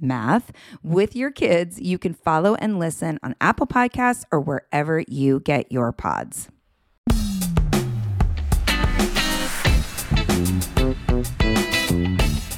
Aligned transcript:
math 0.00 0.52
with 0.82 1.14
your 1.14 1.30
kids. 1.30 1.80
You 1.80 1.98
can 1.98 2.14
follow 2.14 2.54
and 2.56 2.78
listen 2.78 3.18
on 3.22 3.34
Apple 3.40 3.66
Podcasts 3.66 4.24
or 4.32 4.40
wherever 4.40 5.04
you 5.08 5.40
get 5.40 5.70
your 5.70 5.92
pods. 5.92 6.48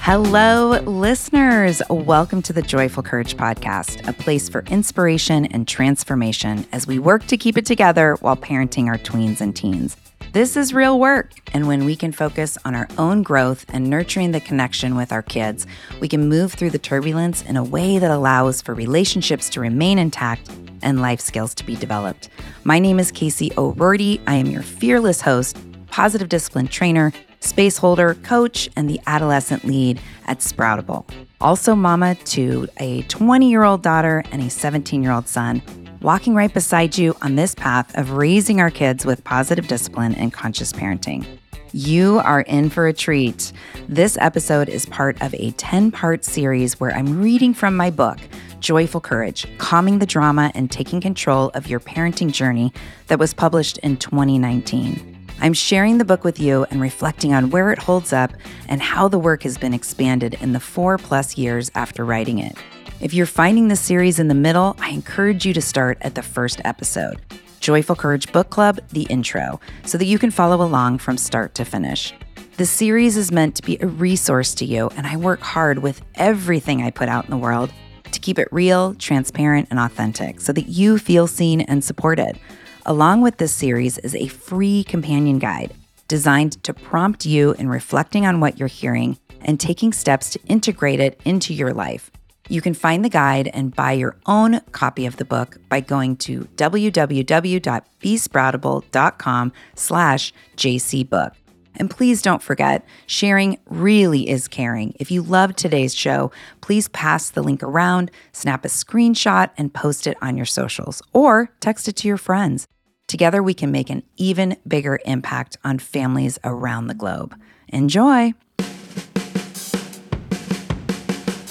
Hello, 0.04 0.80
listeners. 0.80 1.80
Welcome 1.88 2.42
to 2.42 2.52
the 2.52 2.60
Joyful 2.60 3.04
Courage 3.04 3.36
Podcast, 3.36 4.06
a 4.08 4.12
place 4.12 4.48
for 4.48 4.62
inspiration 4.62 5.46
and 5.46 5.66
transformation 5.66 6.66
as 6.72 6.88
we 6.88 6.98
work 6.98 7.24
to 7.28 7.36
keep 7.36 7.56
it 7.56 7.64
together 7.64 8.16
while 8.20 8.36
parenting 8.36 8.88
our 8.88 8.98
tweens 8.98 9.40
and 9.40 9.54
teens. 9.54 9.96
This 10.32 10.56
is 10.56 10.72
real 10.72 10.98
work, 10.98 11.30
and 11.52 11.66
when 11.66 11.84
we 11.84 11.94
can 11.94 12.10
focus 12.10 12.56
on 12.64 12.74
our 12.74 12.88
own 12.96 13.22
growth 13.22 13.66
and 13.68 13.90
nurturing 13.90 14.32
the 14.32 14.40
connection 14.40 14.96
with 14.96 15.12
our 15.12 15.20
kids, 15.20 15.66
we 16.00 16.08
can 16.08 16.26
move 16.26 16.54
through 16.54 16.70
the 16.70 16.78
turbulence 16.78 17.42
in 17.42 17.58
a 17.58 17.62
way 17.62 17.98
that 17.98 18.10
allows 18.10 18.62
for 18.62 18.72
relationships 18.72 19.50
to 19.50 19.60
remain 19.60 19.98
intact 19.98 20.50
and 20.80 21.02
life 21.02 21.20
skills 21.20 21.54
to 21.56 21.66
be 21.66 21.76
developed. 21.76 22.30
My 22.64 22.78
name 22.78 22.98
is 22.98 23.12
Casey 23.12 23.52
O'Rourke. 23.58 24.20
I 24.26 24.36
am 24.36 24.46
your 24.46 24.62
fearless 24.62 25.20
host, 25.20 25.58
positive 25.88 26.30
discipline 26.30 26.68
trainer, 26.68 27.12
space 27.40 27.76
holder, 27.76 28.14
coach, 28.22 28.70
and 28.74 28.88
the 28.88 29.00
adolescent 29.06 29.64
lead 29.64 30.00
at 30.24 30.38
Sproutable. 30.38 31.06
Also, 31.42 31.74
mama 31.74 32.14
to 32.14 32.66
a 32.78 33.02
20 33.02 33.50
year 33.50 33.64
old 33.64 33.82
daughter 33.82 34.24
and 34.32 34.40
a 34.40 34.48
17 34.48 35.02
year 35.02 35.12
old 35.12 35.28
son, 35.28 35.60
walking 36.02 36.34
right 36.34 36.52
beside 36.52 36.98
you 36.98 37.16
on 37.22 37.36
this 37.36 37.54
path 37.54 37.96
of 37.96 38.10
raising 38.12 38.60
our 38.60 38.70
kids 38.70 39.06
with 39.06 39.22
positive 39.22 39.68
discipline 39.68 40.14
and 40.16 40.32
conscious 40.32 40.72
parenting. 40.72 41.24
You 41.72 42.18
are 42.18 42.42
in 42.42 42.70
for 42.70 42.86
a 42.86 42.92
treat. 42.92 43.52
This 43.88 44.18
episode 44.20 44.68
is 44.68 44.84
part 44.84 45.20
of 45.22 45.32
a 45.34 45.52
10 45.52 45.92
part 45.92 46.24
series 46.24 46.80
where 46.80 46.92
I'm 46.92 47.22
reading 47.22 47.54
from 47.54 47.76
my 47.76 47.90
book, 47.90 48.18
Joyful 48.58 49.00
Courage 49.00 49.46
Calming 49.58 50.00
the 50.00 50.06
Drama 50.06 50.50
and 50.54 50.70
Taking 50.70 51.00
Control 51.00 51.50
of 51.54 51.68
Your 51.68 51.80
Parenting 51.80 52.32
Journey, 52.32 52.72
that 53.06 53.18
was 53.18 53.32
published 53.32 53.78
in 53.78 53.96
2019. 53.96 55.26
I'm 55.40 55.54
sharing 55.54 55.98
the 55.98 56.04
book 56.04 56.24
with 56.24 56.38
you 56.38 56.64
and 56.70 56.80
reflecting 56.80 57.32
on 57.32 57.50
where 57.50 57.72
it 57.72 57.78
holds 57.78 58.12
up 58.12 58.32
and 58.68 58.82
how 58.82 59.08
the 59.08 59.18
work 59.18 59.42
has 59.44 59.56
been 59.56 59.74
expanded 59.74 60.34
in 60.40 60.52
the 60.52 60.60
four 60.60 60.98
plus 60.98 61.38
years 61.38 61.70
after 61.74 62.04
writing 62.04 62.38
it. 62.38 62.56
If 63.02 63.12
you're 63.12 63.26
finding 63.26 63.66
the 63.66 63.74
series 63.74 64.20
in 64.20 64.28
the 64.28 64.34
middle, 64.34 64.76
I 64.78 64.90
encourage 64.90 65.44
you 65.44 65.52
to 65.54 65.60
start 65.60 65.98
at 66.02 66.14
the 66.14 66.22
first 66.22 66.60
episode 66.64 67.20
Joyful 67.58 67.96
Courage 67.96 68.30
Book 68.30 68.50
Club, 68.50 68.78
the 68.90 69.02
intro, 69.10 69.58
so 69.84 69.98
that 69.98 70.04
you 70.04 70.20
can 70.20 70.30
follow 70.30 70.64
along 70.64 70.98
from 70.98 71.16
start 71.16 71.56
to 71.56 71.64
finish. 71.64 72.14
The 72.58 72.64
series 72.64 73.16
is 73.16 73.32
meant 73.32 73.56
to 73.56 73.62
be 73.64 73.76
a 73.80 73.88
resource 73.88 74.54
to 74.54 74.64
you, 74.64 74.88
and 74.96 75.04
I 75.04 75.16
work 75.16 75.40
hard 75.40 75.80
with 75.80 76.00
everything 76.14 76.80
I 76.80 76.92
put 76.92 77.08
out 77.08 77.24
in 77.24 77.32
the 77.32 77.36
world 77.36 77.72
to 78.04 78.20
keep 78.20 78.38
it 78.38 78.46
real, 78.52 78.94
transparent, 78.94 79.66
and 79.72 79.80
authentic 79.80 80.40
so 80.40 80.52
that 80.52 80.68
you 80.68 80.96
feel 80.96 81.26
seen 81.26 81.62
and 81.62 81.82
supported. 81.82 82.38
Along 82.86 83.20
with 83.20 83.38
this 83.38 83.52
series 83.52 83.98
is 83.98 84.14
a 84.14 84.28
free 84.28 84.84
companion 84.84 85.40
guide 85.40 85.74
designed 86.06 86.62
to 86.62 86.72
prompt 86.72 87.26
you 87.26 87.54
in 87.54 87.68
reflecting 87.68 88.26
on 88.26 88.38
what 88.38 88.60
you're 88.60 88.68
hearing 88.68 89.18
and 89.40 89.58
taking 89.58 89.92
steps 89.92 90.30
to 90.30 90.40
integrate 90.46 91.00
it 91.00 91.20
into 91.24 91.52
your 91.52 91.74
life. 91.74 92.12
You 92.48 92.60
can 92.60 92.74
find 92.74 93.04
the 93.04 93.08
guide 93.08 93.48
and 93.54 93.72
buy 93.74 93.92
your 93.92 94.16
own 94.26 94.60
copy 94.72 95.06
of 95.06 95.16
the 95.16 95.24
book 95.24 95.58
by 95.68 95.80
going 95.80 96.16
to 96.16 96.48
www.besproutable.com 96.56 99.52
slash 99.74 100.32
jcbook. 100.56 101.32
And 101.76 101.90
please 101.90 102.20
don't 102.20 102.42
forget, 102.42 102.84
sharing 103.06 103.58
really 103.66 104.28
is 104.28 104.48
caring. 104.48 104.94
If 105.00 105.10
you 105.10 105.22
loved 105.22 105.56
today's 105.56 105.94
show, 105.94 106.30
please 106.60 106.88
pass 106.88 107.30
the 107.30 107.42
link 107.42 107.62
around, 107.62 108.10
snap 108.32 108.64
a 108.64 108.68
screenshot, 108.68 109.50
and 109.56 109.72
post 109.72 110.06
it 110.06 110.16
on 110.20 110.36
your 110.36 110.46
socials 110.46 111.02
or 111.12 111.50
text 111.60 111.88
it 111.88 111.96
to 111.96 112.08
your 112.08 112.18
friends. 112.18 112.66
Together, 113.06 113.42
we 113.42 113.54
can 113.54 113.70
make 113.70 113.90
an 113.90 114.02
even 114.16 114.56
bigger 114.66 114.98
impact 115.04 115.56
on 115.64 115.78
families 115.78 116.38
around 116.44 116.86
the 116.86 116.94
globe. 116.94 117.34
Enjoy! 117.68 118.34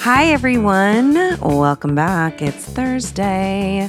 Hi, 0.04 0.32
everyone. 0.32 1.14
Welcome 1.42 1.94
back. 1.94 2.42
It's 2.42 2.66
Thursday. 2.66 3.88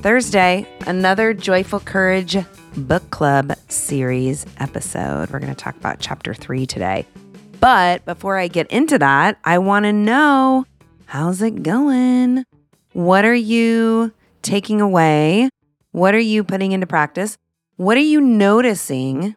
Thursday, 0.00 0.66
another 0.86 1.34
Joyful 1.34 1.80
Courage 1.80 2.38
Book 2.78 3.10
Club 3.10 3.52
series 3.68 4.46
episode. 4.58 5.30
We're 5.30 5.38
going 5.38 5.54
to 5.54 5.62
talk 5.62 5.76
about 5.76 6.00
chapter 6.00 6.32
three 6.32 6.64
today. 6.64 7.04
But 7.60 8.06
before 8.06 8.38
I 8.38 8.48
get 8.48 8.68
into 8.68 8.98
that, 9.00 9.38
I 9.44 9.58
want 9.58 9.84
to 9.84 9.92
know 9.92 10.64
how's 11.04 11.42
it 11.42 11.62
going? 11.62 12.46
What 12.94 13.26
are 13.26 13.34
you 13.34 14.14
taking 14.40 14.80
away? 14.80 15.50
What 15.92 16.14
are 16.14 16.18
you 16.18 16.42
putting 16.42 16.72
into 16.72 16.86
practice? 16.86 17.36
What 17.76 17.98
are 17.98 18.00
you 18.00 18.22
noticing 18.22 19.36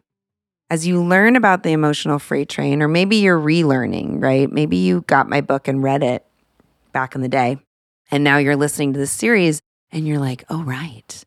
as 0.72 0.86
you 0.86 1.04
learn 1.04 1.36
about 1.36 1.64
the 1.64 1.70
emotional 1.70 2.18
freight 2.18 2.48
train, 2.48 2.80
or 2.80 2.88
maybe 2.88 3.16
you're 3.16 3.38
relearning, 3.38 4.22
right? 4.22 4.50
Maybe 4.50 4.78
you 4.78 5.02
got 5.02 5.28
my 5.28 5.42
book 5.42 5.68
and 5.68 5.82
read 5.82 6.02
it 6.02 6.24
back 6.92 7.14
in 7.14 7.20
the 7.20 7.28
day, 7.28 7.58
and 8.10 8.24
now 8.24 8.38
you're 8.38 8.56
listening 8.56 8.94
to 8.94 8.98
this 8.98 9.12
series 9.12 9.60
and 9.90 10.08
you're 10.08 10.18
like, 10.18 10.44
oh, 10.48 10.62
right, 10.62 11.22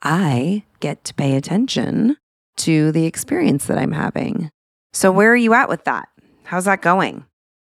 I 0.00 0.62
get 0.78 1.02
to 1.06 1.14
pay 1.14 1.34
attention 1.34 2.18
to 2.58 2.92
the 2.92 3.04
experience 3.04 3.66
that 3.66 3.78
I'm 3.78 3.90
having. 3.90 4.48
So, 4.92 5.10
where 5.10 5.32
are 5.32 5.36
you 5.36 5.54
at 5.54 5.68
with 5.68 5.82
that? 5.86 6.08
How's 6.44 6.66
that 6.66 6.80
going? 6.80 7.24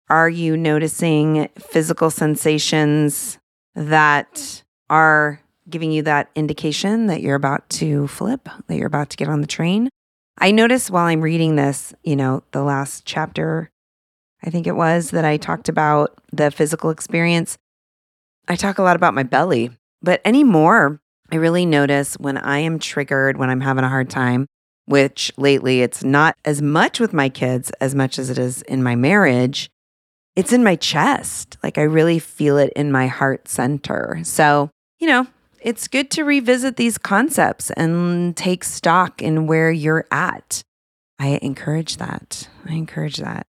Are 0.09 0.29
you 0.29 0.55
noticing 0.55 1.49
physical 1.59 2.09
sensations 2.09 3.37
that 3.75 4.63
are 4.89 5.41
giving 5.69 5.91
you 5.91 6.03
that 6.03 6.29
indication 6.35 7.07
that 7.07 7.21
you're 7.21 7.35
about 7.35 7.69
to 7.71 8.07
flip, 8.07 8.47
that 8.67 8.77
you're 8.77 8.87
about 8.87 9.09
to 9.09 9.17
get 9.17 9.27
on 9.27 9.41
the 9.41 9.47
train? 9.47 9.89
I 10.37 10.51
noticed 10.51 10.91
while 10.91 11.05
I'm 11.05 11.21
reading 11.21 11.55
this, 11.55 11.93
you 12.03 12.15
know, 12.15 12.43
the 12.51 12.63
last 12.63 13.05
chapter, 13.05 13.71
I 14.43 14.49
think 14.49 14.67
it 14.67 14.75
was 14.75 15.11
that 15.11 15.25
I 15.25 15.35
mm-hmm. 15.35 15.41
talked 15.41 15.69
about 15.69 16.19
the 16.31 16.51
physical 16.51 16.89
experience. 16.89 17.57
I 18.47 18.55
talk 18.55 18.77
a 18.77 18.83
lot 18.83 18.95
about 18.95 19.13
my 19.13 19.23
belly, 19.23 19.71
but 20.01 20.21
anymore, 20.23 20.99
I 21.31 21.35
really 21.37 21.65
notice 21.65 22.15
when 22.15 22.37
I 22.37 22.59
am 22.59 22.79
triggered, 22.79 23.37
when 23.37 23.49
I'm 23.49 23.61
having 23.61 23.83
a 23.83 23.89
hard 23.89 24.09
time, 24.09 24.47
which 24.85 25.31
lately 25.37 25.81
it's 25.81 26.03
not 26.03 26.35
as 26.45 26.61
much 26.61 26.99
with 26.99 27.13
my 27.13 27.29
kids 27.29 27.71
as 27.81 27.93
much 27.93 28.17
as 28.17 28.29
it 28.29 28.37
is 28.37 28.61
in 28.63 28.83
my 28.83 28.95
marriage. 28.95 29.69
It's 30.35 30.53
in 30.53 30.63
my 30.63 30.75
chest. 30.75 31.57
Like 31.63 31.77
I 31.77 31.81
really 31.81 32.19
feel 32.19 32.57
it 32.57 32.71
in 32.75 32.91
my 32.91 33.07
heart 33.07 33.47
center. 33.49 34.19
So, 34.23 34.69
you 34.99 35.07
know, 35.07 35.27
it's 35.67 35.89
good 35.89 36.09
to 36.09 36.23
revisit 36.23 36.77
these 36.77 36.97
concepts 36.97 37.71
and 37.71 38.37
take 38.37 38.63
stock 38.63 39.21
in 39.21 39.47
where 39.47 39.69
you're 39.69 40.05
at. 40.11 40.61
I 41.19 41.39
encourage 41.41 41.97
that. 41.97 42.47
I 42.65 42.71
encourage 42.71 43.17
that. 43.17 43.45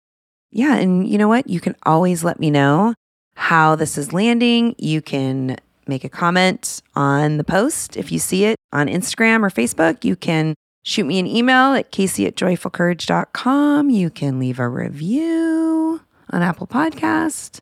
Yeah. 0.51 0.75
And 0.75 1.07
you 1.07 1.17
know 1.17 1.27
what? 1.27 1.49
You 1.49 1.59
can 1.59 1.75
always 1.87 2.23
let 2.23 2.39
me 2.39 2.51
know 2.51 2.93
how 3.35 3.75
this 3.75 3.97
is 3.97 4.13
landing. 4.13 4.75
You 4.77 5.01
can 5.01 5.57
make 5.87 6.03
a 6.03 6.09
comment 6.09 6.83
on 6.95 7.37
the 7.37 7.43
post. 7.43 7.97
If 7.97 8.11
you 8.11 8.19
see 8.19 8.45
it 8.45 8.57
on 8.71 8.85
Instagram 8.85 9.41
or 9.41 9.49
Facebook, 9.49 10.03
you 10.03 10.15
can 10.15 10.53
shoot 10.83 11.05
me 11.05 11.17
an 11.17 11.25
email 11.25 11.73
at 11.73 11.89
casey 11.89 12.27
at 12.27 12.35
joyfulcourage.com. 12.35 13.89
You 13.89 14.11
can 14.11 14.37
leave 14.37 14.59
a 14.59 14.69
review 14.69 15.99
on 16.29 16.43
Apple 16.43 16.67
Podcast. 16.67 17.57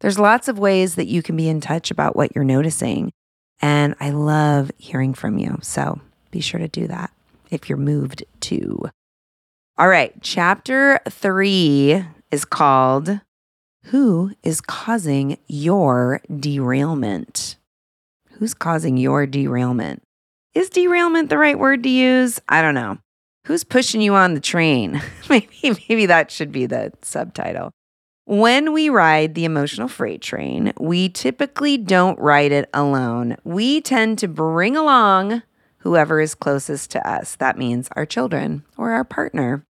There's 0.00 0.18
lots 0.18 0.48
of 0.48 0.58
ways 0.58 0.94
that 0.94 1.06
you 1.06 1.22
can 1.22 1.36
be 1.36 1.50
in 1.50 1.60
touch 1.60 1.90
about 1.90 2.16
what 2.16 2.34
you're 2.34 2.44
noticing. 2.44 3.12
And 3.60 3.94
I 4.00 4.10
love 4.10 4.70
hearing 4.78 5.14
from 5.14 5.38
you. 5.38 5.58
So 5.62 6.00
be 6.30 6.40
sure 6.40 6.60
to 6.60 6.68
do 6.68 6.86
that 6.86 7.12
if 7.50 7.68
you're 7.68 7.78
moved 7.78 8.24
to. 8.40 8.90
All 9.78 9.88
right, 9.88 10.12
chapter 10.20 11.00
three 11.08 12.04
is 12.30 12.44
called 12.44 13.20
Who 13.86 14.32
is 14.42 14.60
Causing 14.60 15.38
Your 15.46 16.20
Derailment? 16.28 17.56
Who's 18.40 18.54
causing 18.54 18.96
your 18.96 19.26
derailment? 19.26 20.02
Is 20.54 20.70
derailment 20.70 21.28
the 21.28 21.36
right 21.36 21.58
word 21.58 21.82
to 21.82 21.90
use? 21.90 22.40
I 22.48 22.62
don't 22.62 22.74
know. 22.74 22.96
Who's 23.46 23.64
pushing 23.64 24.00
you 24.00 24.14
on 24.14 24.32
the 24.32 24.40
train? 24.40 25.02
maybe, 25.28 25.48
maybe 25.62 26.06
that 26.06 26.30
should 26.30 26.50
be 26.50 26.64
the 26.64 26.92
subtitle. 27.02 27.70
When 28.30 28.72
we 28.72 28.90
ride 28.90 29.34
the 29.34 29.44
emotional 29.44 29.88
freight 29.88 30.22
train, 30.22 30.72
we 30.78 31.08
typically 31.08 31.76
don't 31.76 32.16
ride 32.20 32.52
it 32.52 32.70
alone. 32.72 33.36
We 33.42 33.80
tend 33.80 34.20
to 34.20 34.28
bring 34.28 34.76
along 34.76 35.42
whoever 35.78 36.20
is 36.20 36.36
closest 36.36 36.92
to 36.92 37.04
us. 37.04 37.34
That 37.34 37.58
means 37.58 37.88
our 37.96 38.06
children 38.06 38.62
or 38.76 38.92
our 38.92 39.02
partner. 39.02 39.64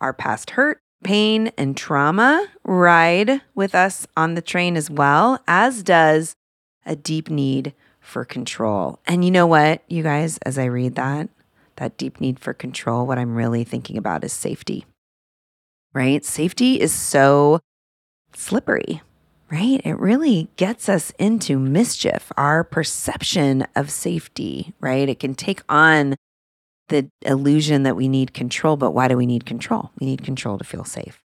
Our 0.00 0.12
past 0.12 0.50
hurt, 0.50 0.80
pain, 1.04 1.52
and 1.56 1.76
trauma 1.76 2.48
ride 2.64 3.42
with 3.54 3.72
us 3.72 4.04
on 4.16 4.34
the 4.34 4.42
train 4.42 4.76
as 4.76 4.90
well, 4.90 5.38
as 5.46 5.84
does 5.84 6.34
a 6.84 6.96
deep 6.96 7.30
need 7.30 7.72
for 8.00 8.24
control. 8.24 8.98
And 9.06 9.24
you 9.24 9.30
know 9.30 9.46
what, 9.46 9.84
you 9.86 10.02
guys, 10.02 10.38
as 10.38 10.58
I 10.58 10.64
read 10.64 10.96
that, 10.96 11.28
that 11.76 11.96
deep 11.98 12.20
need 12.20 12.40
for 12.40 12.52
control, 12.52 13.06
what 13.06 13.16
I'm 13.16 13.36
really 13.36 13.62
thinking 13.62 13.96
about 13.96 14.24
is 14.24 14.32
safety, 14.32 14.86
right? 15.94 16.24
Safety 16.24 16.80
is 16.80 16.92
so 16.92 17.60
slippery, 18.36 19.02
right? 19.50 19.80
It 19.84 19.98
really 19.98 20.48
gets 20.56 20.88
us 20.88 21.10
into 21.18 21.58
mischief, 21.58 22.30
our 22.36 22.64
perception 22.64 23.66
of 23.74 23.90
safety, 23.90 24.74
right? 24.80 25.08
It 25.08 25.18
can 25.18 25.34
take 25.34 25.62
on 25.68 26.16
the 26.88 27.10
illusion 27.22 27.82
that 27.82 27.96
we 27.96 28.08
need 28.08 28.34
control, 28.34 28.76
but 28.76 28.92
why 28.92 29.08
do 29.08 29.16
we 29.16 29.26
need 29.26 29.44
control? 29.46 29.90
We 29.98 30.06
need 30.06 30.22
control 30.22 30.58
to 30.58 30.64
feel 30.64 30.84
safe. 30.84 31.20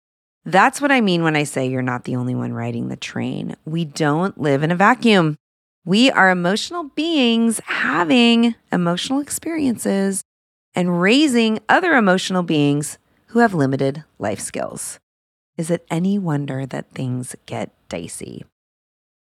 That's 0.45 0.79
what 0.79 0.91
I 0.91 1.01
mean 1.01 1.23
when 1.23 1.35
I 1.35 1.43
say 1.43 1.67
you're 1.67 1.81
not 1.81 2.05
the 2.05 2.15
only 2.15 2.33
one 2.33 2.53
riding 2.53 2.87
the 2.87 2.95
train. 2.95 3.55
We 3.65 3.85
don't 3.85 4.39
live 4.39 4.63
in 4.63 4.71
a 4.71 4.75
vacuum. 4.75 5.35
We 5.85 6.09
are 6.11 6.29
emotional 6.29 6.85
beings 6.95 7.59
having 7.65 8.55
emotional 8.71 9.19
experiences 9.19 10.23
and 10.75 11.01
raising 11.01 11.59
other 11.67 11.93
emotional 11.93 12.43
beings 12.43 12.97
who 13.27 13.39
have 13.39 13.53
limited 13.53 14.03
life 14.17 14.39
skills. 14.39 14.99
Is 15.59 15.69
it 15.69 15.85
any 15.91 16.17
wonder 16.17 16.65
that 16.65 16.91
things 16.91 17.35
get 17.45 17.71
dicey? 17.89 18.45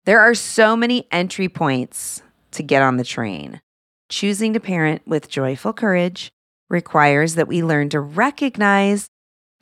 There 0.05 0.21
are 0.21 0.33
so 0.33 0.77
many 0.77 1.05
entry 1.11 1.49
points 1.49 2.21
to 2.51 2.63
get 2.63 2.81
on 2.81 2.95
the 2.95 3.03
train. 3.03 3.59
Choosing 4.07 4.53
to 4.53 4.61
parent 4.61 5.01
with 5.05 5.27
joyful 5.27 5.73
courage 5.73 6.29
requires 6.69 7.35
that 7.35 7.49
we 7.49 7.61
learn 7.61 7.89
to 7.89 7.99
recognize 7.99 9.09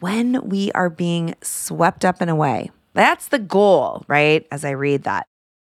when 0.02 0.48
we 0.48 0.72
are 0.74 0.92
being 0.92 1.34
swept 1.42 2.06
up 2.06 2.22
and 2.22 2.30
away. 2.30 2.70
That's 2.94 3.30
the 3.30 3.40
goal, 3.40 4.06
right? 4.08 4.46
As 4.52 4.64
I 4.64 4.70
read 4.70 5.02
that. 5.02 5.26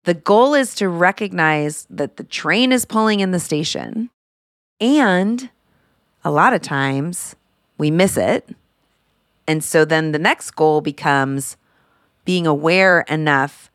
The 0.04 0.14
goal 0.14 0.54
is 0.54 0.72
to 0.76 0.88
recognize 0.88 1.84
that 1.90 2.16
the 2.16 2.22
train 2.22 2.70
is 2.70 2.84
pulling 2.84 3.18
in 3.18 3.32
the 3.32 3.40
station. 3.40 4.08
And 4.80 5.50
a 6.24 6.30
lot 6.30 6.54
of 6.54 6.62
times 6.62 7.34
we 7.76 7.90
miss 7.90 8.16
it 8.16 8.54
and 9.52 9.62
so 9.62 9.84
then 9.84 10.12
the 10.12 10.18
next 10.18 10.52
goal 10.52 10.80
becomes 10.80 11.58
being 12.24 12.46
aware 12.46 13.02
enough 13.02 13.70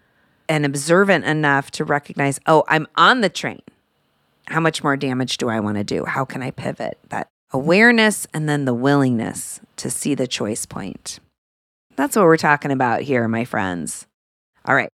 and 0.49 0.65
observant 0.65 1.23
enough 1.23 1.69
to 1.69 1.85
recognize, 1.85 2.39
oh, 2.47 2.63
I'm 2.67 2.87
on 2.95 3.21
the 3.21 3.29
train. 3.29 3.61
How 4.47 4.59
much 4.59 4.83
more 4.83 4.97
damage 4.97 5.37
do 5.37 5.49
I 5.49 5.59
want 5.59 5.77
to 5.77 5.83
do? 5.83 6.03
How 6.05 6.25
can 6.25 6.41
I 6.41 6.49
pivot? 6.49 6.97
That 7.09 7.27
awareness 7.53 8.25
and 8.33 8.49
then 8.49 8.65
the 8.65 8.73
willingness 8.73 9.61
to 9.75 9.91
see 9.91 10.15
the 10.15 10.25
choice 10.25 10.65
point. 10.65 11.19
That's 11.95 12.15
what 12.15 12.25
we're 12.25 12.37
talking 12.37 12.71
about 12.71 13.01
here, 13.01 13.27
my 13.27 13.45
friends. 13.45 14.07
All 14.65 14.73
right. 14.73 14.89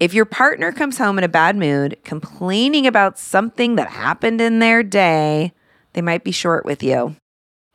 If 0.00 0.14
your 0.14 0.24
partner 0.24 0.72
comes 0.72 0.96
home 0.96 1.18
in 1.18 1.24
a 1.24 1.28
bad 1.28 1.56
mood, 1.58 1.98
complaining 2.04 2.86
about 2.86 3.18
something 3.18 3.74
that 3.74 3.90
happened 3.90 4.40
in 4.40 4.60
their 4.60 4.82
day, 4.82 5.52
they 5.92 6.00
might 6.00 6.24
be 6.24 6.32
short 6.32 6.64
with 6.64 6.82
you. 6.82 7.16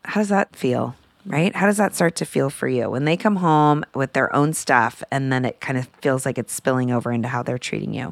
How 0.05 0.21
does 0.21 0.29
that 0.29 0.55
feel? 0.55 0.95
Right? 1.27 1.55
How 1.55 1.65
does 1.65 1.77
that 1.77 1.93
start 1.93 2.15
to 2.17 2.25
feel 2.25 2.49
for 2.49 2.67
you 2.67 2.89
when 2.89 3.05
they 3.05 3.17
come 3.17 3.37
home 3.37 3.83
with 3.93 4.13
their 4.13 4.33
own 4.35 4.53
stuff 4.53 5.03
and 5.11 5.31
then 5.31 5.45
it 5.45 5.59
kind 5.59 5.77
of 5.77 5.87
feels 6.01 6.25
like 6.25 6.37
it's 6.37 6.53
spilling 6.53 6.91
over 6.91 7.11
into 7.11 7.27
how 7.27 7.43
they're 7.43 7.57
treating 7.57 7.93
you? 7.93 8.11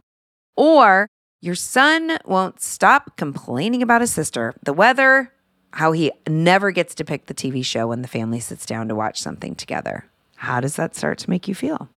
Or 0.56 1.08
your 1.42 1.56
son 1.56 2.18
won't 2.26 2.62
stop 2.62 3.18
complaining 3.18 3.82
about 3.82 4.02
his 4.02 4.12
sister, 4.12 4.54
the 4.64 4.74
weather, 4.74 5.32
how 5.74 5.92
he 5.92 6.12
never 6.28 6.72
gets 6.72 6.96
to 6.96 7.06
pick 7.06 7.26
the 7.26 7.34
TV 7.34 7.64
show 7.64 7.88
when 7.88 8.02
the 8.02 8.08
family 8.08 8.40
sits 8.40 8.66
down 8.66 8.88
to 8.88 8.96
watch 8.96 9.20
something 9.20 9.56
together. 9.56 10.06
How 10.38 10.60
does 10.60 10.76
that 10.76 10.96
start 10.96 11.18
to 11.20 11.30
make 11.30 11.48
you 11.48 11.56
feel? 11.56 11.90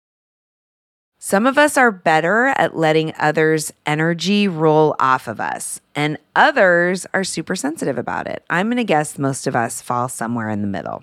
Some 1.21 1.47
of 1.47 1.59
us 1.59 1.77
are 1.77 1.91
better 1.91 2.47
at 2.47 2.77
letting 2.77 3.13
others' 3.19 3.73
energy 3.85 4.47
roll 4.47 4.95
off 5.01 5.27
of 5.27 5.41
us, 5.41 5.81
and 5.97 6.17
others 6.37 7.07
are 7.13 7.25
super 7.25 7.57
sensitive 7.57 7.99
about 7.99 8.29
it. 8.29 8.45
I'm 8.49 8.69
going 8.69 8.77
to 8.77 8.85
guess 8.85 9.19
most 9.19 9.49
of 9.49 9.57
us 9.57 9.83
fall 9.83 10.09
somewhere 10.09 10.49
in 10.49 10.63
the 10.63 10.69
middle. 10.69 11.03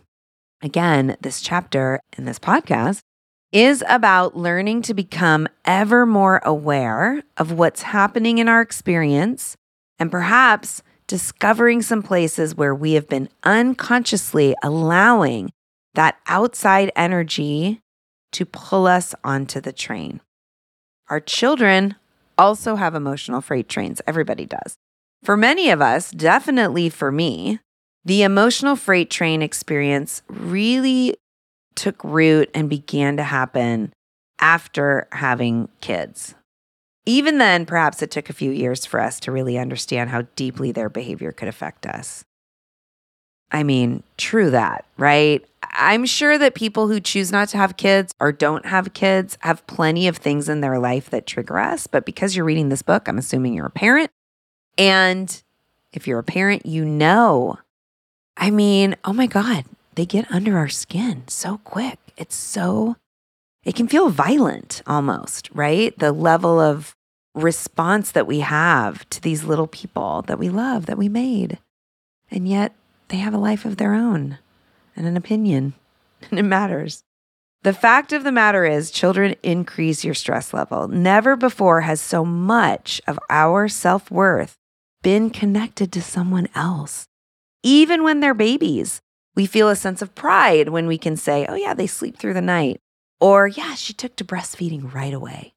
Again, 0.65 1.15
this 1.21 1.41
chapter 1.41 1.99
in 2.17 2.25
this 2.25 2.39
podcast 2.39 3.01
is 3.51 3.83
about 3.87 4.35
learning 4.35 4.81
to 4.81 4.95
become 4.95 5.47
ever 5.63 6.07
more 6.07 6.41
aware 6.43 7.21
of 7.37 7.51
what's 7.51 7.83
happening 7.83 8.39
in 8.39 8.49
our 8.49 8.61
experience 8.61 9.55
and 9.99 10.09
perhaps 10.09 10.81
discovering 11.05 11.83
some 11.83 12.01
places 12.01 12.55
where 12.55 12.73
we 12.73 12.93
have 12.93 13.07
been 13.07 13.29
unconsciously 13.43 14.55
allowing 14.63 15.51
that 15.93 16.17
outside 16.25 16.91
energy 16.95 17.79
to 18.31 18.43
pull 18.43 18.87
us 18.87 19.13
onto 19.23 19.61
the 19.61 19.71
train. 19.71 20.19
Our 21.09 21.19
children 21.19 21.93
also 22.39 22.75
have 22.75 22.95
emotional 22.95 23.41
freight 23.41 23.69
trains. 23.69 24.01
Everybody 24.07 24.47
does. 24.47 24.77
For 25.23 25.37
many 25.37 25.69
of 25.69 25.79
us, 25.79 26.09
definitely 26.09 26.89
for 26.89 27.11
me, 27.11 27.59
the 28.05 28.21
emotional 28.21 28.75
freight 28.75 29.09
train 29.09 29.41
experience 29.41 30.21
really 30.29 31.15
took 31.73 32.03
root 32.03 32.49
and 32.53 32.69
began 32.69 33.17
to 33.17 33.23
happen 33.23 33.91
after 34.39 35.07
having 35.11 35.69
kids. 35.81 36.35
Even 37.07 37.37
then, 37.37 37.65
perhaps 37.65 38.01
it 38.01 38.11
took 38.11 38.29
a 38.29 38.33
few 38.33 38.51
years 38.51 38.85
for 38.85 38.99
us 38.99 39.19
to 39.21 39.31
really 39.31 39.57
understand 39.57 40.09
how 40.09 40.23
deeply 40.35 40.71
their 40.71 40.89
behavior 40.89 41.31
could 41.31 41.47
affect 41.47 41.85
us. 41.85 42.23
I 43.51 43.63
mean, 43.63 44.03
true 44.17 44.49
that, 44.49 44.85
right? 44.97 45.45
I'm 45.63 46.05
sure 46.05 46.37
that 46.37 46.55
people 46.55 46.87
who 46.87 46.99
choose 46.99 47.31
not 47.31 47.49
to 47.49 47.57
have 47.57 47.77
kids 47.77 48.13
or 48.19 48.31
don't 48.31 48.65
have 48.65 48.93
kids 48.93 49.37
have 49.41 49.65
plenty 49.67 50.07
of 50.07 50.17
things 50.17 50.49
in 50.49 50.61
their 50.61 50.79
life 50.79 51.09
that 51.11 51.27
trigger 51.27 51.59
us. 51.59 51.85
But 51.87 52.05
because 52.05 52.35
you're 52.35 52.45
reading 52.45 52.69
this 52.69 52.81
book, 52.81 53.07
I'm 53.07 53.17
assuming 53.17 53.53
you're 53.53 53.67
a 53.67 53.71
parent. 53.71 54.09
And 54.77 55.41
if 55.93 56.07
you're 56.07 56.19
a 56.19 56.23
parent, 56.23 56.65
you 56.65 56.85
know. 56.85 57.59
I 58.37 58.51
mean, 58.51 58.95
oh 59.03 59.13
my 59.13 59.27
God, 59.27 59.65
they 59.95 60.05
get 60.05 60.29
under 60.31 60.57
our 60.57 60.69
skin 60.69 61.23
so 61.27 61.59
quick. 61.63 61.99
It's 62.17 62.35
so, 62.35 62.95
it 63.63 63.75
can 63.75 63.87
feel 63.87 64.09
violent 64.09 64.81
almost, 64.85 65.49
right? 65.53 65.97
The 65.97 66.11
level 66.11 66.59
of 66.59 66.95
response 67.33 68.11
that 68.11 68.27
we 68.27 68.39
have 68.39 69.07
to 69.09 69.21
these 69.21 69.43
little 69.43 69.67
people 69.67 70.23
that 70.23 70.39
we 70.39 70.49
love, 70.49 70.85
that 70.85 70.97
we 70.97 71.09
made. 71.09 71.59
And 72.31 72.47
yet 72.47 72.73
they 73.09 73.17
have 73.17 73.33
a 73.33 73.39
life 73.39 73.65
of 73.65 73.77
their 73.77 73.93
own 73.93 74.39
and 74.95 75.05
an 75.05 75.17
opinion, 75.17 75.73
and 76.29 76.39
it 76.39 76.43
matters. 76.43 77.03
The 77.63 77.73
fact 77.73 78.13
of 78.13 78.23
the 78.23 78.31
matter 78.31 78.63
is, 78.63 78.91
children 78.91 79.35
increase 79.41 80.05
your 80.05 80.13
stress 80.13 80.53
level. 80.53 80.87
Never 80.87 81.35
before 81.35 81.81
has 81.81 81.99
so 81.99 82.23
much 82.23 83.01
of 83.07 83.17
our 83.29 83.67
self 83.67 84.11
worth 84.11 84.55
been 85.01 85.31
connected 85.31 85.91
to 85.93 86.01
someone 86.01 86.47
else. 86.53 87.07
Even 87.65 88.03
when 88.03 88.19
they're 88.19 88.35
babies, 88.35 89.01
we 89.35 89.47
feel 89.47 89.69
a 89.69 89.75
sense 89.75 90.03
of 90.03 90.13
pride 90.13 90.69
when 90.69 90.85
we 90.85 90.99
can 90.99 91.17
say, 91.17 91.47
oh, 91.49 91.55
yeah, 91.55 91.73
they 91.73 91.87
sleep 91.87 92.15
through 92.15 92.35
the 92.35 92.41
night. 92.41 92.79
Or, 93.19 93.47
yeah, 93.47 93.73
she 93.73 93.91
took 93.91 94.15
to 94.17 94.23
breastfeeding 94.23 94.93
right 94.93 95.15
away. 95.15 95.55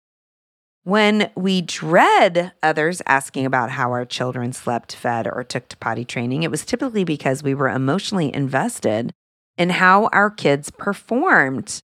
When 0.85 1.31
we 1.37 1.61
dread 1.61 2.53
others 2.63 3.03
asking 3.05 3.45
about 3.45 3.73
how 3.73 3.91
our 3.91 4.07
children 4.07 4.55
slept, 4.55 4.97
fed, 4.97 5.27
or 5.27 5.45
took 5.45 5.69
to 5.69 5.77
potty 5.77 6.07
training, 6.07 6.45
it 6.45 6.51
was 6.51 6.65
typically 6.65 7.05
because 7.05 7.43
we 7.43 7.53
were 7.53 7.69
emotionally 7.69 8.35
invested 8.35 9.13
in 9.59 9.69
how 9.69 10.07
our 10.07 10.31
kids 10.31 10.71
performed. 10.71 11.83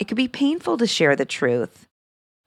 It 0.00 0.08
could 0.08 0.16
be 0.16 0.26
painful 0.26 0.76
to 0.78 0.88
share 0.88 1.14
the 1.14 1.24
truth. 1.24 1.86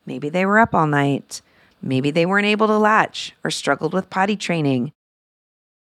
Maybe 0.05 0.27
they 0.27 0.45
were 0.45 0.59
up 0.59 0.75
all 0.75 0.85
night. 0.85 1.41
Maybe 1.81 2.11
they 2.11 2.25
weren't 2.25 2.45
able 2.45 2.67
to 2.67 2.77
latch 2.77 3.33
or 3.41 3.51
struggled 3.51 3.93
with 3.93 4.09
potty 4.09 4.35
training, 4.35 4.91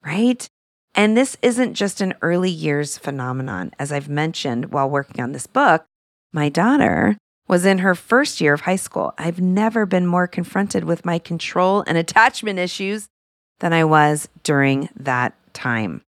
right? 0.04 0.50
And 0.94 1.16
this 1.16 1.38
isn't 1.42 1.74
just 1.74 2.02
an 2.02 2.14
early 2.22 2.50
years 2.50 2.98
phenomenon. 2.98 3.72
As 3.80 3.92
I've 3.92 4.10
mentioned 4.10 4.72
while 4.72 4.90
working 4.90 5.24
on 5.24 5.32
this 5.32 5.48
book, 5.48 5.86
my 6.34 6.50
daughter 6.50 7.18
was 7.48 7.66
in 7.66 7.80
her 7.80 7.96
first 7.96 8.42
year 8.42 8.54
of 8.54 8.62
high 8.62 8.76
school. 8.76 9.14
I've 9.18 9.42
never 9.42 9.86
been 9.86 10.06
more 10.06 10.28
confronted 10.28 10.84
with 10.84 11.06
my 11.06 11.20
control 11.20 11.84
and 11.88 11.98
attachment 11.98 12.60
issues 12.60 13.08
than 13.60 13.74
I 13.74 13.84
was 13.84 14.28
during 14.44 14.90
that 14.96 15.34
time. 15.54 16.02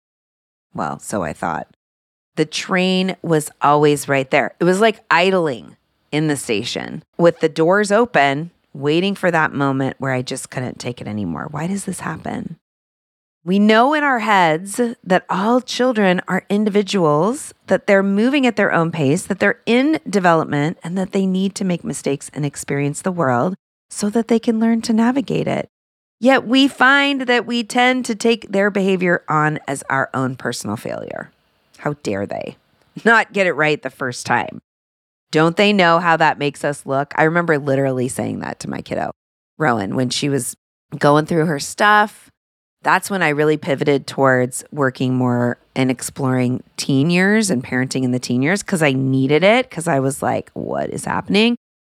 Well, 0.75 0.99
so 0.99 1.23
I 1.23 1.33
thought. 1.33 1.69
The 2.37 2.47
train 2.47 3.17
was 3.23 3.51
always 3.61 4.09
right 4.09 4.31
there. 4.31 4.55
It 4.61 4.65
was 4.65 4.81
like 4.81 5.05
idling 5.11 5.77
in 6.13 6.29
the 6.29 6.37
station 6.37 7.03
with 7.19 7.41
the 7.41 7.49
doors 7.49 7.93
open, 7.93 8.51
waiting 8.73 9.15
for 9.15 9.31
that 9.31 9.53
moment 9.53 9.97
where 9.99 10.13
I 10.13 10.23
just 10.23 10.51
couldn't 10.51 10.79
take 10.79 11.01
it 11.01 11.09
anymore. 11.09 11.49
Why 11.51 11.67
does 11.67 11.85
this 11.85 12.01
happen? 12.01 12.57
We 13.42 13.59
know 13.59 13.94
in 13.94 14.04
our 14.04 14.18
heads 14.18 14.78
that 15.02 15.25
all 15.30 15.62
children 15.62 16.20
are 16.28 16.44
individuals, 16.50 17.54
that 17.68 17.87
they're 17.87 18.02
moving 18.02 18.47
at 18.47 18.56
their 18.56 18.70
own 18.70 18.92
pace, 18.92 19.25
that 19.25 19.38
they're 19.38 19.62
in 19.64 19.99
development, 20.09 20.76
and 20.85 20.99
that 20.99 21.12
they 21.12 21.25
need 21.25 21.54
to 21.54 21.64
make 21.64 21.82
mistakes 21.82 22.30
and 22.35 22.44
experience 22.44 23.00
the 23.00 23.11
world 23.11 23.54
so 23.88 24.11
that 24.11 24.28
they 24.28 24.38
can 24.38 24.61
learn 24.61 24.82
to 24.82 24.92
navigate 24.92 25.49
it. 25.49 25.70
Yet 26.20 26.47
we 26.47 26.68
find 26.68 27.23
that 27.23 27.47
we 27.47 27.64
tend 27.64 28.04
to 28.04 28.14
take 28.14 28.52
their 28.52 28.70
behavior 28.70 29.25
on 29.26 29.59
as 29.66 29.82
our 29.88 30.11
own 30.12 30.37
personal 30.37 30.76
failure. 30.76 31.32
How 31.78 31.94
dare 32.02 32.26
they 32.26 32.59
not 33.06 33.32
get 33.32 33.47
it 33.47 33.54
right 33.54 33.80
the 33.80 33.88
first 33.88 34.26
time? 34.26 34.61
Don't 35.30 35.56
they 35.56 35.73
know 35.73 35.99
how 35.99 36.18
that 36.18 36.38
makes 36.38 36.62
us 36.62 36.85
look? 36.85 37.14
I 37.16 37.23
remember 37.23 37.56
literally 37.56 38.09
saying 38.09 38.40
that 38.40 38.61
to 38.61 38.68
my 38.68 38.82
kiddo, 38.82 39.12
Rowan, 39.56 39.97
when 39.97 40.11
she 40.11 40.28
was 40.28 40.54
going 40.99 41.25
through 41.25 41.47
her 41.47 41.59
stuff 41.59 42.30
that's 42.83 43.11
when 43.11 43.23
I 43.23 43.31
really 43.31 43.57
pivoted 43.57 44.07
towards 44.07 44.65
working 44.73 45.15
more 45.15 45.59
and 45.77 45.91
exploring 45.91 46.63
teen 46.77 47.11
years 47.11 47.51
and 47.51 47.63
parenting 47.63 48.05
in 48.05 48.13
the 48.13 48.19
teen 48.19 48.43
years 48.43 48.63
because 48.63 48.83
I 48.83 48.93
needed 48.93 49.45
it 49.45 49.69
because 49.69 49.87
I 49.87 50.01
was 50.01 50.23
like, 50.23 50.51
what 50.55 50.91
is 50.91 51.05
happening? 51.05 51.57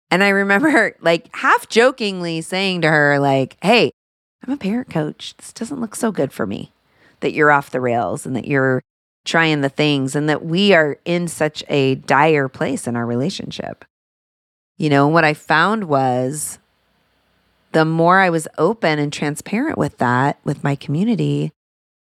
And 0.10 0.24
I 0.24 0.30
remember 0.30 0.96
like 1.02 1.34
half 1.36 1.70
jokingly 1.70 2.42
saying 2.42 2.82
to 2.82 2.90
her, 2.90 3.20
like, 3.20 3.58
hey, 3.62 3.92
I'm 4.46 4.54
a 4.54 4.58
parent 4.58 4.90
coach. 4.90 5.36
This 5.38 5.54
doesn't 5.54 5.80
look 5.80 5.96
so 5.96 6.12
good 6.12 6.34
for 6.34 6.48
me 6.48 6.72
that 7.20 7.34
you're 7.34 7.52
off 7.52 7.70
the 7.70 7.82
rails 7.82 8.26
and 8.26 8.36
that 8.36 8.48
you're 8.48 8.82
trying 9.24 9.62
the 9.62 9.70
things 9.70 10.16
and 10.16 10.28
that 10.28 10.44
we 10.44 10.74
are 10.74 10.98
in 11.06 11.28
such 11.28 11.64
a 11.70 11.96
dire 11.96 12.48
place 12.50 12.88
in 12.88 12.96
our 12.96 13.06
relationship. 13.06 13.86
You 14.78 14.90
know, 14.90 15.08
what 15.08 15.24
I 15.24 15.36
found 15.36 15.84
was 15.84 16.58
the 17.72 17.86
more 17.86 18.20
I 18.20 18.30
was 18.30 18.48
open 18.58 19.00
and 19.00 19.12
transparent 19.12 19.78
with 19.78 19.98
that, 19.98 20.40
with 20.44 20.64
my 20.64 20.76
community, 20.76 21.52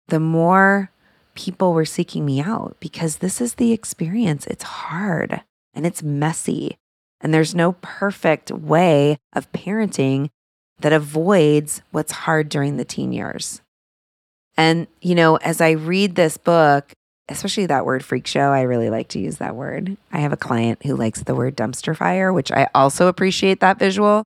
the 0.07 0.19
more 0.19 0.91
people 1.35 1.73
were 1.73 1.85
seeking 1.85 2.25
me 2.25 2.41
out 2.41 2.75
because 2.79 3.17
this 3.17 3.41
is 3.41 3.55
the 3.55 3.71
experience. 3.71 4.47
It's 4.47 4.63
hard 4.63 5.41
and 5.73 5.85
it's 5.85 6.03
messy. 6.03 6.77
And 7.21 7.33
there's 7.33 7.55
no 7.55 7.73
perfect 7.81 8.51
way 8.51 9.17
of 9.33 9.51
parenting 9.51 10.29
that 10.79 10.93
avoids 10.93 11.81
what's 11.91 12.11
hard 12.11 12.49
during 12.49 12.77
the 12.77 12.85
teen 12.85 13.11
years. 13.11 13.61
And, 14.55 14.87
you 15.01 15.15
know, 15.15 15.37
as 15.37 15.61
I 15.61 15.71
read 15.71 16.15
this 16.15 16.37
book, 16.37 16.91
especially 17.29 17.65
that 17.67 17.85
word 17.85 18.03
freak 18.05 18.27
show, 18.27 18.51
I 18.51 18.61
really 18.61 18.89
like 18.89 19.09
to 19.09 19.19
use 19.19 19.37
that 19.37 19.55
word. 19.55 19.97
I 20.11 20.19
have 20.19 20.33
a 20.33 20.37
client 20.37 20.83
who 20.85 20.95
likes 20.95 21.21
the 21.21 21.35
word 21.35 21.57
dumpster 21.57 21.95
fire, 21.95 22.31
which 22.31 22.51
I 22.51 22.67
also 22.73 23.07
appreciate 23.07 23.59
that 23.59 23.79
visual. 23.79 24.23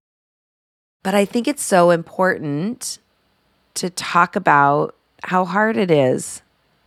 But 1.04 1.16
I 1.16 1.26
think 1.26 1.48
it's 1.48 1.64
so 1.64 1.90
important 1.90 3.00
to 3.76 3.90
talk 3.90 4.36
about 4.36 4.96
how 5.24 5.46
hard 5.46 5.78
it 5.78 5.90
is 5.90 6.42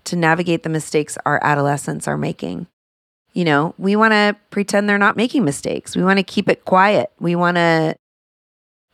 to 0.04 0.16
navigate 0.16 0.62
the 0.62 0.68
mistakes 0.68 1.18
our 1.24 1.40
adolescents 1.42 2.06
are 2.06 2.18
making. 2.18 2.66
You 3.32 3.44
know, 3.44 3.74
we 3.78 3.96
want 3.96 4.12
to 4.12 4.36
pretend 4.50 4.88
they're 4.88 4.98
not 4.98 5.16
making 5.16 5.44
mistakes. 5.44 5.96
We 5.96 6.04
want 6.04 6.18
to 6.18 6.22
keep 6.22 6.48
it 6.48 6.64
quiet. 6.64 7.10
We 7.18 7.34
want 7.34 7.56
to 7.56 7.96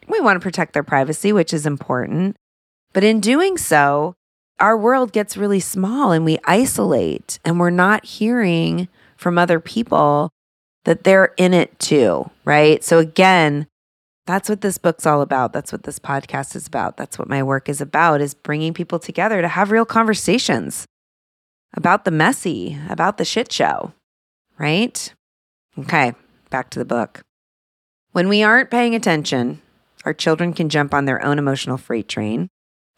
we 0.09 0.21
want 0.21 0.37
to 0.37 0.41
protect 0.41 0.73
their 0.73 0.83
privacy, 0.83 1.33
which 1.33 1.53
is 1.53 1.67
important. 1.67 2.37
But 2.93 3.05
in 3.05 3.21
doing 3.21 3.57
so, 3.59 4.15
our 4.59 4.77
world 4.77 5.13
gets 5.13 5.37
really 5.37 5.61
small 5.61 6.13
and 6.13 6.25
we 6.25 6.39
isolate 6.45 7.39
and 7.45 7.61
we're 7.61 7.71
not 7.71 8.05
hearing 8.05 8.89
from 9.17 9.39
other 9.39 9.61
people 9.61 10.31
that 10.85 11.05
they're 11.05 11.35
in 11.37 11.55
it 11.55 11.79
too, 11.79 12.31
right? 12.45 12.83
So 12.83 12.99
again, 12.99 13.67
that's 14.27 14.49
what 14.49 14.61
this 14.61 14.79
book's 14.79 15.07
all 15.07 15.23
about. 15.23 15.53
That's 15.53 15.73
what 15.73 15.85
this 15.85 15.99
podcast 15.99 16.55
is 16.55 16.67
about. 16.67 16.97
That's 16.97 17.19
what 17.19 17.29
my 17.29 17.43
work 17.43 17.69
is 17.69 17.81
about 17.81 18.21
is 18.21 18.35
bringing 18.35 18.75
people 18.75 18.99
together 18.99 19.41
to 19.41 19.49
have 19.49 19.71
real 19.71 19.85
conversations 19.85 20.87
about 21.75 22.05
the 22.05 22.11
messy, 22.11 22.79
about 22.89 23.19
the 23.19 23.25
shit 23.25 23.51
show, 23.53 23.93
right? 24.59 25.13
Okay, 25.79 26.15
back 26.51 26.71
to 26.71 26.79
the 26.79 26.85
book. 26.85 27.23
When 28.13 28.29
we 28.29 28.43
aren't 28.43 28.71
paying 28.71 28.95
attention, 28.95 29.63
our 30.05 30.13
children 30.13 30.53
can 30.53 30.69
jump 30.69 30.93
on 30.93 31.05
their 31.05 31.25
own 31.25 31.39
emotional 31.39 31.77
freight 31.77 32.09
train 32.09 32.49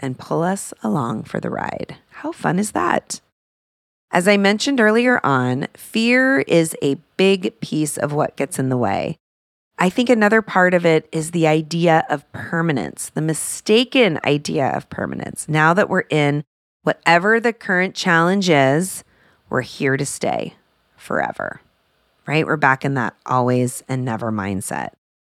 and 0.01 0.19
pull 0.19 0.43
us 0.43 0.73
along 0.83 1.25
for 1.25 1.39
the 1.39 1.51
ride. 1.51 1.97
How 2.11 2.33
fun 2.33 2.59
is 2.59 2.73
that? 2.73 3.21
As 4.11 4.29
I 4.29 4.37
mentioned 4.37 4.81
earlier 4.81 5.21
on, 5.25 5.69
fear 5.75 6.41
is 6.41 6.77
a 6.83 6.97
big 7.17 7.59
piece 7.61 7.97
of 7.97 8.13
what 8.13 8.37
gets 8.37 8.59
in 8.59 8.69
the 8.69 8.77
way. 8.77 9.17
I 9.83 9.91
think 9.91 10.09
another 10.09 10.43
part 10.43 10.75
of 10.75 10.87
it 10.87 11.09
is 11.11 11.33
the 11.33 11.49
idea 11.49 12.07
of 12.09 12.31
permanence, 12.31 13.09
the 13.09 13.21
mistaken 13.21 14.21
idea 14.25 14.69
of 14.69 14.89
permanence. 14.89 15.49
Now 15.49 15.75
that 15.75 15.89
we're 15.89 16.05
in 16.09 16.45
whatever 16.85 17.41
the 17.41 17.53
current 17.53 17.97
challenge 17.97 18.49
is, 18.49 19.03
we're 19.51 19.63
here 19.63 19.97
to 19.97 20.07
stay 20.07 20.55
forever, 20.97 21.63
right? 22.29 22.47
We're 22.47 22.57
back 22.57 22.85
in 22.85 22.95
that 22.95 23.17
always 23.27 23.83
and 23.89 24.05
never 24.05 24.31
mindset. 24.31 24.91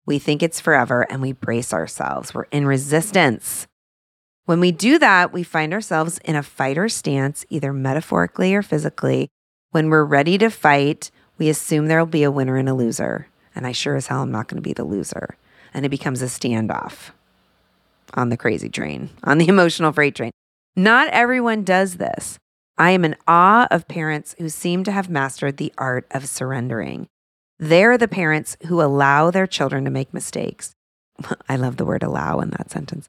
We 0.06 0.18
think 0.18 0.42
it's 0.42 0.60
forever 0.60 1.02
and 1.10 1.20
we 1.20 1.32
brace 1.32 1.74
ourselves. 1.74 2.32
We're 2.32 2.44
in 2.44 2.66
resistance. 2.66 3.66
When 4.46 4.60
we 4.60 4.72
do 4.72 4.98
that, 4.98 5.30
we 5.30 5.42
find 5.42 5.74
ourselves 5.74 6.16
in 6.24 6.36
a 6.36 6.42
fighter 6.42 6.88
stance, 6.88 7.44
either 7.50 7.74
metaphorically 7.74 8.54
or 8.54 8.62
physically. 8.62 9.28
When 9.72 9.90
we're 9.90 10.04
ready 10.04 10.38
to 10.38 10.48
fight, 10.48 11.10
we 11.36 11.50
assume 11.50 11.88
there'll 11.88 12.06
be 12.06 12.22
a 12.22 12.30
winner 12.30 12.56
and 12.56 12.70
a 12.70 12.72
loser. 12.72 13.26
And 13.58 13.66
I 13.66 13.72
sure 13.72 13.96
as 13.96 14.06
hell 14.06 14.22
am 14.22 14.30
not 14.30 14.46
going 14.46 14.56
to 14.56 14.62
be 14.62 14.72
the 14.72 14.84
loser. 14.84 15.36
And 15.74 15.84
it 15.84 15.88
becomes 15.88 16.22
a 16.22 16.26
standoff 16.26 17.10
on 18.14 18.28
the 18.28 18.36
crazy 18.36 18.68
train, 18.68 19.10
on 19.24 19.38
the 19.38 19.48
emotional 19.48 19.92
freight 19.92 20.14
train. 20.14 20.30
Not 20.76 21.08
everyone 21.08 21.64
does 21.64 21.96
this. 21.96 22.38
I 22.78 22.92
am 22.92 23.04
in 23.04 23.16
awe 23.26 23.66
of 23.72 23.88
parents 23.88 24.36
who 24.38 24.48
seem 24.48 24.84
to 24.84 24.92
have 24.92 25.10
mastered 25.10 25.56
the 25.56 25.72
art 25.76 26.06
of 26.12 26.28
surrendering. 26.28 27.08
They're 27.58 27.98
the 27.98 28.06
parents 28.06 28.56
who 28.68 28.80
allow 28.80 29.32
their 29.32 29.48
children 29.48 29.84
to 29.86 29.90
make 29.90 30.14
mistakes. 30.14 30.76
I 31.48 31.56
love 31.56 31.78
the 31.78 31.84
word 31.84 32.04
allow 32.04 32.38
in 32.38 32.50
that 32.50 32.70
sentence. 32.70 33.08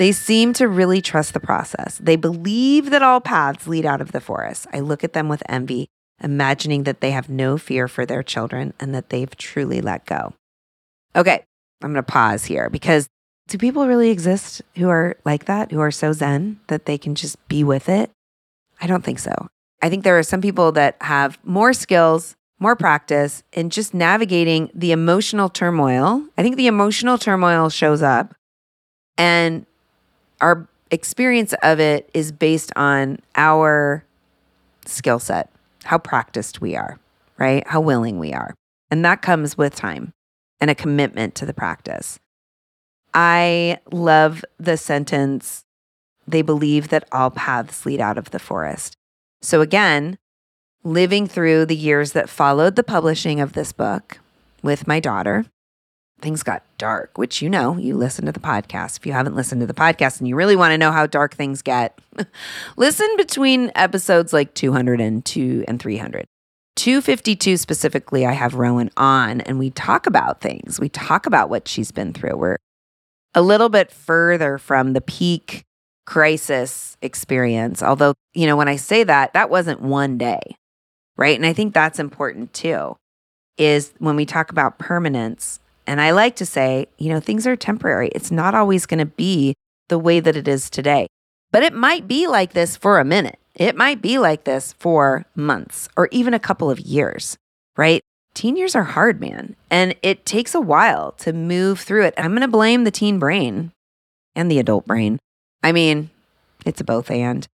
They 0.00 0.12
seem 0.12 0.54
to 0.54 0.66
really 0.66 1.02
trust 1.02 1.34
the 1.34 1.40
process. 1.40 1.98
They 2.02 2.16
believe 2.16 2.88
that 2.88 3.02
all 3.02 3.20
paths 3.20 3.66
lead 3.66 3.84
out 3.84 4.00
of 4.00 4.12
the 4.12 4.20
forest. 4.22 4.66
I 4.72 4.80
look 4.80 5.04
at 5.04 5.12
them 5.12 5.28
with 5.28 5.42
envy, 5.46 5.88
imagining 6.24 6.84
that 6.84 7.02
they 7.02 7.10
have 7.10 7.28
no 7.28 7.58
fear 7.58 7.86
for 7.86 8.06
their 8.06 8.22
children 8.22 8.72
and 8.80 8.94
that 8.94 9.10
they've 9.10 9.36
truly 9.36 9.82
let 9.82 10.06
go. 10.06 10.32
Okay, 11.14 11.44
I'm 11.82 11.92
going 11.92 12.02
to 12.02 12.02
pause 12.02 12.46
here 12.46 12.70
because 12.70 13.10
do 13.48 13.58
people 13.58 13.86
really 13.86 14.08
exist 14.08 14.62
who 14.76 14.88
are 14.88 15.18
like 15.26 15.44
that, 15.44 15.70
who 15.70 15.80
are 15.80 15.90
so 15.90 16.14
zen 16.14 16.60
that 16.68 16.86
they 16.86 16.96
can 16.96 17.14
just 17.14 17.36
be 17.48 17.62
with 17.62 17.90
it? 17.90 18.10
I 18.80 18.86
don't 18.86 19.04
think 19.04 19.18
so. 19.18 19.48
I 19.82 19.90
think 19.90 20.04
there 20.04 20.18
are 20.18 20.22
some 20.22 20.40
people 20.40 20.72
that 20.72 20.96
have 21.02 21.38
more 21.44 21.74
skills, 21.74 22.36
more 22.58 22.74
practice 22.74 23.42
in 23.52 23.68
just 23.68 23.92
navigating 23.92 24.70
the 24.74 24.92
emotional 24.92 25.50
turmoil. 25.50 26.24
I 26.38 26.42
think 26.42 26.56
the 26.56 26.68
emotional 26.68 27.18
turmoil 27.18 27.68
shows 27.68 28.00
up 28.00 28.34
and 29.18 29.66
our 30.40 30.68
experience 30.90 31.54
of 31.62 31.80
it 31.80 32.10
is 32.14 32.32
based 32.32 32.72
on 32.76 33.18
our 33.36 34.04
skill 34.86 35.18
set, 35.18 35.50
how 35.84 35.98
practiced 35.98 36.60
we 36.60 36.76
are, 36.76 36.98
right? 37.38 37.66
How 37.66 37.80
willing 37.80 38.18
we 38.18 38.32
are. 38.32 38.54
And 38.90 39.04
that 39.04 39.22
comes 39.22 39.56
with 39.56 39.74
time 39.74 40.12
and 40.60 40.70
a 40.70 40.74
commitment 40.74 41.34
to 41.36 41.46
the 41.46 41.54
practice. 41.54 42.18
I 43.14 43.78
love 43.90 44.44
the 44.58 44.76
sentence, 44.76 45.64
they 46.26 46.42
believe 46.42 46.88
that 46.88 47.08
all 47.10 47.30
paths 47.30 47.84
lead 47.84 48.00
out 48.00 48.18
of 48.18 48.30
the 48.30 48.38
forest. 48.38 48.94
So, 49.42 49.60
again, 49.62 50.18
living 50.84 51.26
through 51.26 51.66
the 51.66 51.76
years 51.76 52.12
that 52.12 52.28
followed 52.28 52.76
the 52.76 52.84
publishing 52.84 53.40
of 53.40 53.54
this 53.54 53.72
book 53.72 54.20
with 54.62 54.86
my 54.86 55.00
daughter, 55.00 55.46
things 56.20 56.42
got 56.42 56.62
dark, 56.78 57.18
which 57.18 57.42
you 57.42 57.48
know, 57.48 57.76
you 57.76 57.96
listen 57.96 58.26
to 58.26 58.32
the 58.32 58.40
podcast. 58.40 58.98
If 58.98 59.06
you 59.06 59.12
haven't 59.12 59.36
listened 59.36 59.60
to 59.60 59.66
the 59.66 59.74
podcast 59.74 60.18
and 60.18 60.28
you 60.28 60.36
really 60.36 60.56
want 60.56 60.72
to 60.72 60.78
know 60.78 60.92
how 60.92 61.06
dark 61.06 61.34
things 61.34 61.62
get, 61.62 61.98
listen 62.76 63.08
between 63.16 63.72
episodes 63.74 64.32
like 64.32 64.54
202 64.54 65.64
and 65.66 65.80
300. 65.80 66.24
252 66.76 67.56
specifically, 67.56 68.24
I 68.24 68.32
have 68.32 68.54
Rowan 68.54 68.90
on 68.96 69.40
and 69.42 69.58
we 69.58 69.70
talk 69.70 70.06
about 70.06 70.40
things. 70.40 70.80
We 70.80 70.88
talk 70.88 71.26
about 71.26 71.50
what 71.50 71.68
she's 71.68 71.92
been 71.92 72.12
through. 72.12 72.36
We're 72.36 72.56
a 73.34 73.42
little 73.42 73.68
bit 73.68 73.90
further 73.90 74.58
from 74.58 74.92
the 74.92 75.00
peak 75.00 75.64
crisis 76.06 76.96
experience. 77.02 77.82
Although, 77.82 78.14
you 78.34 78.46
know, 78.46 78.56
when 78.56 78.68
I 78.68 78.76
say 78.76 79.04
that, 79.04 79.32
that 79.34 79.50
wasn't 79.50 79.80
one 79.82 80.18
day, 80.18 80.40
right? 81.16 81.36
And 81.36 81.46
I 81.46 81.52
think 81.52 81.74
that's 81.74 81.98
important 81.98 82.52
too, 82.52 82.96
is 83.58 83.92
when 83.98 84.16
we 84.16 84.26
talk 84.26 84.50
about 84.50 84.78
permanence, 84.78 85.60
and 85.86 86.00
I 86.00 86.10
like 86.10 86.36
to 86.36 86.46
say, 86.46 86.86
you 86.98 87.08
know, 87.08 87.20
things 87.20 87.46
are 87.46 87.56
temporary. 87.56 88.08
It's 88.14 88.30
not 88.30 88.54
always 88.54 88.86
going 88.86 88.98
to 88.98 89.06
be 89.06 89.54
the 89.88 89.98
way 89.98 90.20
that 90.20 90.36
it 90.36 90.46
is 90.46 90.70
today, 90.70 91.06
but 91.50 91.62
it 91.62 91.72
might 91.72 92.06
be 92.06 92.26
like 92.26 92.52
this 92.52 92.76
for 92.76 92.98
a 92.98 93.04
minute. 93.04 93.38
It 93.54 93.76
might 93.76 94.00
be 94.00 94.18
like 94.18 94.44
this 94.44 94.74
for 94.78 95.26
months 95.34 95.88
or 95.96 96.08
even 96.12 96.34
a 96.34 96.38
couple 96.38 96.70
of 96.70 96.80
years, 96.80 97.36
right? 97.76 98.00
Teen 98.34 98.56
years 98.56 98.76
are 98.76 98.84
hard, 98.84 99.20
man. 99.20 99.56
And 99.70 99.96
it 100.02 100.24
takes 100.24 100.54
a 100.54 100.60
while 100.60 101.12
to 101.18 101.32
move 101.32 101.80
through 101.80 102.04
it. 102.04 102.14
I'm 102.16 102.30
going 102.30 102.42
to 102.42 102.48
blame 102.48 102.84
the 102.84 102.90
teen 102.90 103.18
brain 103.18 103.72
and 104.36 104.50
the 104.50 104.60
adult 104.60 104.86
brain. 104.86 105.18
I 105.62 105.72
mean, 105.72 106.10
it's 106.64 106.80
a 106.80 106.84
both 106.84 107.10
and. 107.10 107.46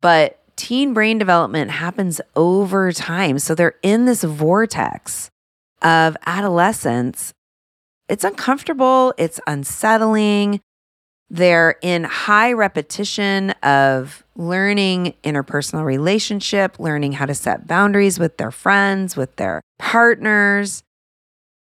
But 0.00 0.38
teen 0.56 0.92
brain 0.92 1.18
development 1.18 1.70
happens 1.70 2.20
over 2.36 2.92
time. 2.92 3.38
So 3.38 3.54
they're 3.54 3.76
in 3.82 4.04
this 4.04 4.22
vortex 4.22 5.30
of 5.80 6.16
adolescence 6.26 7.32
it's 8.08 8.24
uncomfortable, 8.24 9.14
it's 9.18 9.40
unsettling. 9.46 10.60
They're 11.30 11.76
in 11.82 12.04
high 12.04 12.52
repetition 12.52 13.50
of 13.62 14.24
learning 14.34 15.14
interpersonal 15.22 15.84
relationship, 15.84 16.78
learning 16.78 17.12
how 17.12 17.26
to 17.26 17.34
set 17.34 17.66
boundaries 17.66 18.18
with 18.18 18.38
their 18.38 18.50
friends, 18.50 19.16
with 19.16 19.36
their 19.36 19.60
partners. 19.78 20.82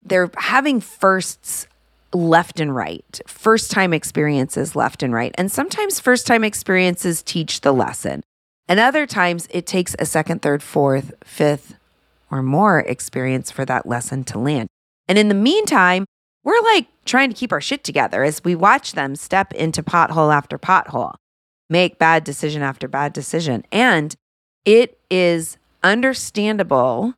They're 0.02 0.32
having 0.38 0.80
firsts 0.80 1.67
left 2.13 2.60
and 2.60 2.73
right, 2.73 3.19
first 3.28 3.69
time 3.69 3.93
experiences 3.93 4.75
left 4.75 5.04
and 5.04 5.13
right. 5.13 5.36
And 5.38 5.52
sometimes 5.52 5.99
first 5.99 6.25
time 6.25 6.43
experiences 6.43 7.21
teach 7.21 7.62
the 7.62 7.73
lesson. 7.73 8.23
And 8.67 8.80
other 8.80 9.06
times 9.06 9.47
it 9.52 9.65
takes 9.65 9.95
a 9.99 10.06
second, 10.06 10.41
third, 10.41 10.63
fourth, 10.63 11.13
fifth, 11.23 11.75
or 12.32 12.41
more 12.41 12.80
experience 12.80 13.52
for 13.52 13.65
that 13.65 13.86
lesson 13.86 14.23
to 14.25 14.39
land. 14.39 14.69
And 15.08 15.17
in 15.17 15.28
the 15.28 15.36
meantime, 15.36 16.06
we're 16.43 16.62
like 16.62 16.88
trying 17.06 17.30
to 17.30 17.36
keep 17.36 17.52
our 17.52 17.62
shit 17.62 17.84
together 17.84 18.23
as 18.23 18.43
we 18.43 18.56
watch 18.56 18.93
them 18.93 19.15
step 19.15 19.54
into 19.54 19.84
pothole 19.84 20.34
after 20.34 20.58
pothole, 20.58 21.15
make 21.69 21.99
bad 21.99 22.23
decision 22.23 22.62
after 22.62 22.88
bad 22.88 23.13
decision. 23.13 23.65
And 23.71 24.15
it 24.65 24.99
is 25.10 25.58
understandable 25.84 27.13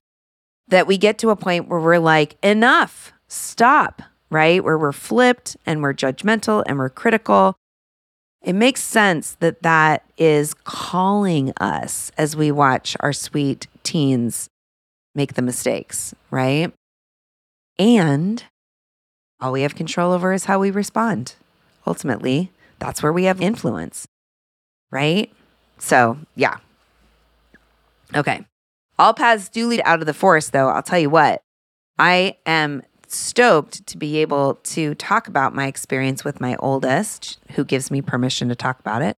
that 0.67 0.87
we 0.87 0.97
get 0.97 1.17
to 1.19 1.29
a 1.29 1.35
point 1.35 1.67
where 1.67 1.79
we're 1.79 1.97
like, 1.99 2.37
enough, 2.43 3.13
stop, 3.27 4.01
right? 4.29 4.63
Where 4.63 4.77
we're 4.77 4.91
flipped 4.91 5.57
and 5.65 5.81
we're 5.81 5.93
judgmental 5.93 6.63
and 6.65 6.77
we're 6.77 6.89
critical. 6.89 7.55
It 8.41 8.53
makes 8.53 8.81
sense 8.81 9.35
that 9.39 9.61
that 9.61 10.03
is 10.17 10.53
calling 10.53 11.53
us 11.59 12.11
as 12.17 12.35
we 12.35 12.51
watch 12.51 12.97
our 13.01 13.13
sweet 13.13 13.67
teens 13.83 14.49
make 15.13 15.33
the 15.35 15.41
mistakes, 15.41 16.15
right? 16.31 16.73
And 17.77 18.43
all 19.41 19.51
we 19.51 19.63
have 19.63 19.75
control 19.75 20.11
over 20.11 20.33
is 20.33 20.45
how 20.45 20.59
we 20.59 20.71
respond. 20.71 21.35
Ultimately, 21.87 22.51
that's 22.79 23.01
where 23.01 23.13
we 23.13 23.23
have 23.25 23.41
influence, 23.41 24.07
right? 24.91 25.31
So, 25.79 26.17
yeah. 26.35 26.57
Okay. 28.15 28.45
All 28.99 29.13
paths 29.13 29.49
do 29.49 29.67
lead 29.67 29.81
out 29.83 29.99
of 29.99 30.05
the 30.05 30.13
forest, 30.13 30.51
though. 30.51 30.69
I'll 30.69 30.83
tell 30.83 30.99
you 30.99 31.09
what, 31.09 31.41
I 31.97 32.37
am 32.45 32.83
stoked 33.07 33.85
to 33.87 33.97
be 33.97 34.17
able 34.17 34.55
to 34.63 34.95
talk 34.95 35.27
about 35.27 35.55
my 35.55 35.67
experience 35.67 36.23
with 36.23 36.39
my 36.39 36.55
oldest, 36.57 37.39
who 37.51 37.65
gives 37.65 37.89
me 37.89 38.01
permission 38.01 38.47
to 38.49 38.55
talk 38.55 38.79
about 38.79 39.01
it, 39.01 39.17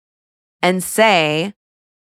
and 0.62 0.82
say 0.82 1.52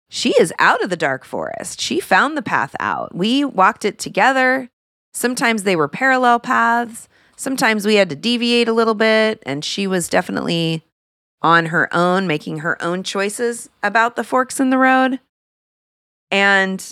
she 0.09 0.31
is 0.41 0.53
out 0.59 0.83
of 0.83 0.91
the 0.91 0.97
dark 0.97 1.25
forest. 1.25 1.81
She 1.81 2.01
found 2.01 2.37
the 2.37 2.43
path 2.43 2.75
out. 2.81 3.15
We 3.15 3.45
walked 3.45 3.85
it 3.85 3.99
together. 3.99 4.71
Sometimes 5.13 5.63
they 5.63 5.77
were 5.77 5.89
parallel 5.89 6.41
paths. 6.41 7.09
Sometimes 7.39 7.87
we 7.87 7.95
had 7.95 8.11
to 8.11 8.17
deviate 8.17 8.67
a 8.67 8.73
little 8.73 8.95
bit. 8.95 9.41
And 9.47 9.65
she 9.65 9.87
was 9.87 10.09
definitely 10.09 10.83
on 11.41 11.67
her 11.67 11.89
own, 11.95 12.27
making 12.27 12.59
her 12.59 12.83
own 12.83 13.05
choices 13.05 13.71
about 13.83 14.17
the 14.17 14.25
forks 14.25 14.59
in 14.59 14.71
the 14.71 14.79
road. 14.79 15.21
And, 16.33 16.85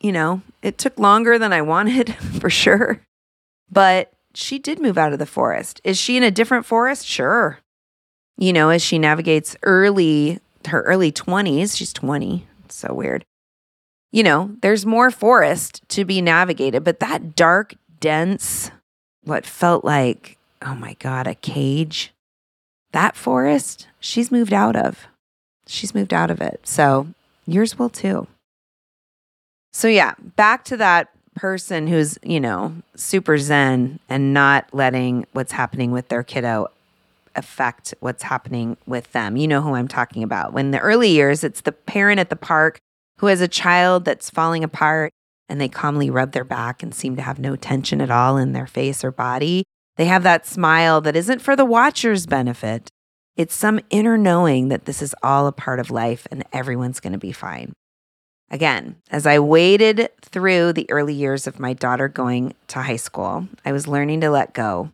you 0.00 0.12
know, 0.12 0.42
it 0.62 0.76
took 0.76 0.98
longer 0.98 1.38
than 1.38 1.54
I 1.54 1.62
wanted 1.62 2.14
for 2.38 2.50
sure. 2.50 3.00
But 3.72 4.12
she 4.34 4.58
did 4.58 4.78
move 4.78 4.98
out 4.98 5.14
of 5.14 5.18
the 5.18 5.26
forest. 5.26 5.80
Is 5.84 5.98
she 5.98 6.18
in 6.18 6.22
a 6.22 6.30
different 6.30 6.66
forest? 6.66 7.06
Sure. 7.06 7.58
You 8.36 8.52
know, 8.52 8.68
as 8.68 8.82
she 8.82 8.98
navigates 8.98 9.56
early, 9.62 10.38
her 10.66 10.82
early 10.82 11.12
20s, 11.12 11.76
she's 11.76 11.94
20. 11.94 12.46
It's 12.66 12.74
so 12.74 12.92
weird. 12.92 13.24
You 14.12 14.22
know, 14.22 14.54
there's 14.60 14.84
more 14.84 15.10
forest 15.10 15.80
to 15.88 16.04
be 16.04 16.20
navigated, 16.20 16.84
but 16.84 17.00
that 17.00 17.34
dark, 17.34 17.74
dense, 18.00 18.70
what 19.24 19.46
felt 19.46 19.84
like, 19.84 20.36
oh 20.62 20.74
my 20.74 20.94
God, 20.94 21.26
a 21.26 21.34
cage, 21.34 22.12
that 22.92 23.16
forest, 23.16 23.88
she's 24.00 24.30
moved 24.30 24.52
out 24.52 24.76
of. 24.76 25.06
She's 25.66 25.94
moved 25.94 26.14
out 26.14 26.30
of 26.30 26.40
it. 26.40 26.60
So 26.64 27.08
yours 27.46 27.78
will 27.78 27.88
too. 27.88 28.26
So, 29.72 29.88
yeah, 29.88 30.14
back 30.36 30.64
to 30.66 30.76
that 30.76 31.10
person 31.34 31.88
who's, 31.88 32.16
you 32.22 32.38
know, 32.38 32.74
super 32.94 33.38
zen 33.38 33.98
and 34.08 34.32
not 34.32 34.68
letting 34.72 35.26
what's 35.32 35.52
happening 35.52 35.90
with 35.90 36.08
their 36.08 36.22
kiddo 36.22 36.68
affect 37.34 37.92
what's 37.98 38.22
happening 38.22 38.76
with 38.86 39.10
them. 39.12 39.36
You 39.36 39.48
know 39.48 39.60
who 39.60 39.74
I'm 39.74 39.88
talking 39.88 40.22
about. 40.22 40.52
When 40.52 40.70
the 40.70 40.78
early 40.78 41.08
years, 41.08 41.42
it's 41.42 41.62
the 41.62 41.72
parent 41.72 42.20
at 42.20 42.30
the 42.30 42.36
park 42.36 42.78
who 43.18 43.26
has 43.26 43.40
a 43.40 43.48
child 43.48 44.04
that's 44.04 44.30
falling 44.30 44.62
apart 44.62 45.10
and 45.48 45.60
they 45.60 45.68
calmly 45.68 46.10
rub 46.10 46.32
their 46.32 46.44
back 46.44 46.82
and 46.82 46.94
seem 46.94 47.16
to 47.16 47.22
have 47.22 47.38
no 47.38 47.56
tension 47.56 48.00
at 48.00 48.10
all 48.10 48.36
in 48.36 48.52
their 48.52 48.66
face 48.66 49.04
or 49.04 49.10
body. 49.10 49.64
They 49.96 50.06
have 50.06 50.22
that 50.22 50.46
smile 50.46 51.00
that 51.02 51.16
isn't 51.16 51.40
for 51.40 51.54
the 51.54 51.64
watcher's 51.64 52.26
benefit. 52.26 52.88
It's 53.36 53.54
some 53.54 53.80
inner 53.90 54.16
knowing 54.16 54.68
that 54.68 54.84
this 54.84 55.02
is 55.02 55.14
all 55.22 55.46
a 55.46 55.52
part 55.52 55.80
of 55.80 55.90
life 55.90 56.26
and 56.30 56.44
everyone's 56.52 57.00
going 57.00 57.12
to 57.12 57.18
be 57.18 57.32
fine. 57.32 57.72
Again, 58.50 58.96
as 59.10 59.26
I 59.26 59.38
waded 59.38 60.10
through 60.20 60.72
the 60.74 60.90
early 60.90 61.14
years 61.14 61.46
of 61.46 61.58
my 61.58 61.72
daughter 61.72 62.08
going 62.08 62.54
to 62.68 62.82
high 62.82 62.96
school, 62.96 63.48
I 63.64 63.72
was 63.72 63.88
learning 63.88 64.20
to 64.20 64.30
let 64.30 64.52
go 64.52 64.90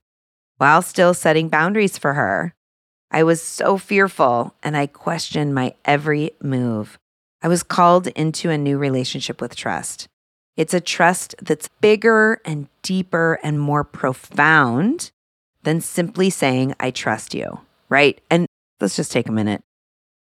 while 0.58 0.82
still 0.82 1.14
setting 1.14 1.48
boundaries 1.48 1.96
for 1.96 2.12
her. 2.12 2.52
I 3.10 3.22
was 3.22 3.42
so 3.42 3.78
fearful 3.78 4.54
and 4.62 4.76
I 4.76 4.86
questioned 4.86 5.54
my 5.54 5.74
every 5.84 6.32
move. 6.42 6.98
I 7.42 7.48
was 7.48 7.62
called 7.62 8.08
into 8.08 8.50
a 8.50 8.58
new 8.58 8.76
relationship 8.76 9.40
with 9.40 9.56
trust. 9.56 10.06
It's 10.60 10.74
a 10.74 10.80
trust 10.80 11.34
that's 11.40 11.68
bigger 11.80 12.40
and 12.44 12.68
deeper 12.82 13.38
and 13.42 13.58
more 13.58 13.82
profound 13.82 15.10
than 15.62 15.80
simply 15.80 16.28
saying, 16.28 16.74
I 16.78 16.90
trust 16.90 17.34
you, 17.34 17.60
right? 17.88 18.20
And 18.30 18.46
let's 18.80 18.96
just 18.96 19.10
take 19.10 19.28
a 19.28 19.32
minute. 19.32 19.62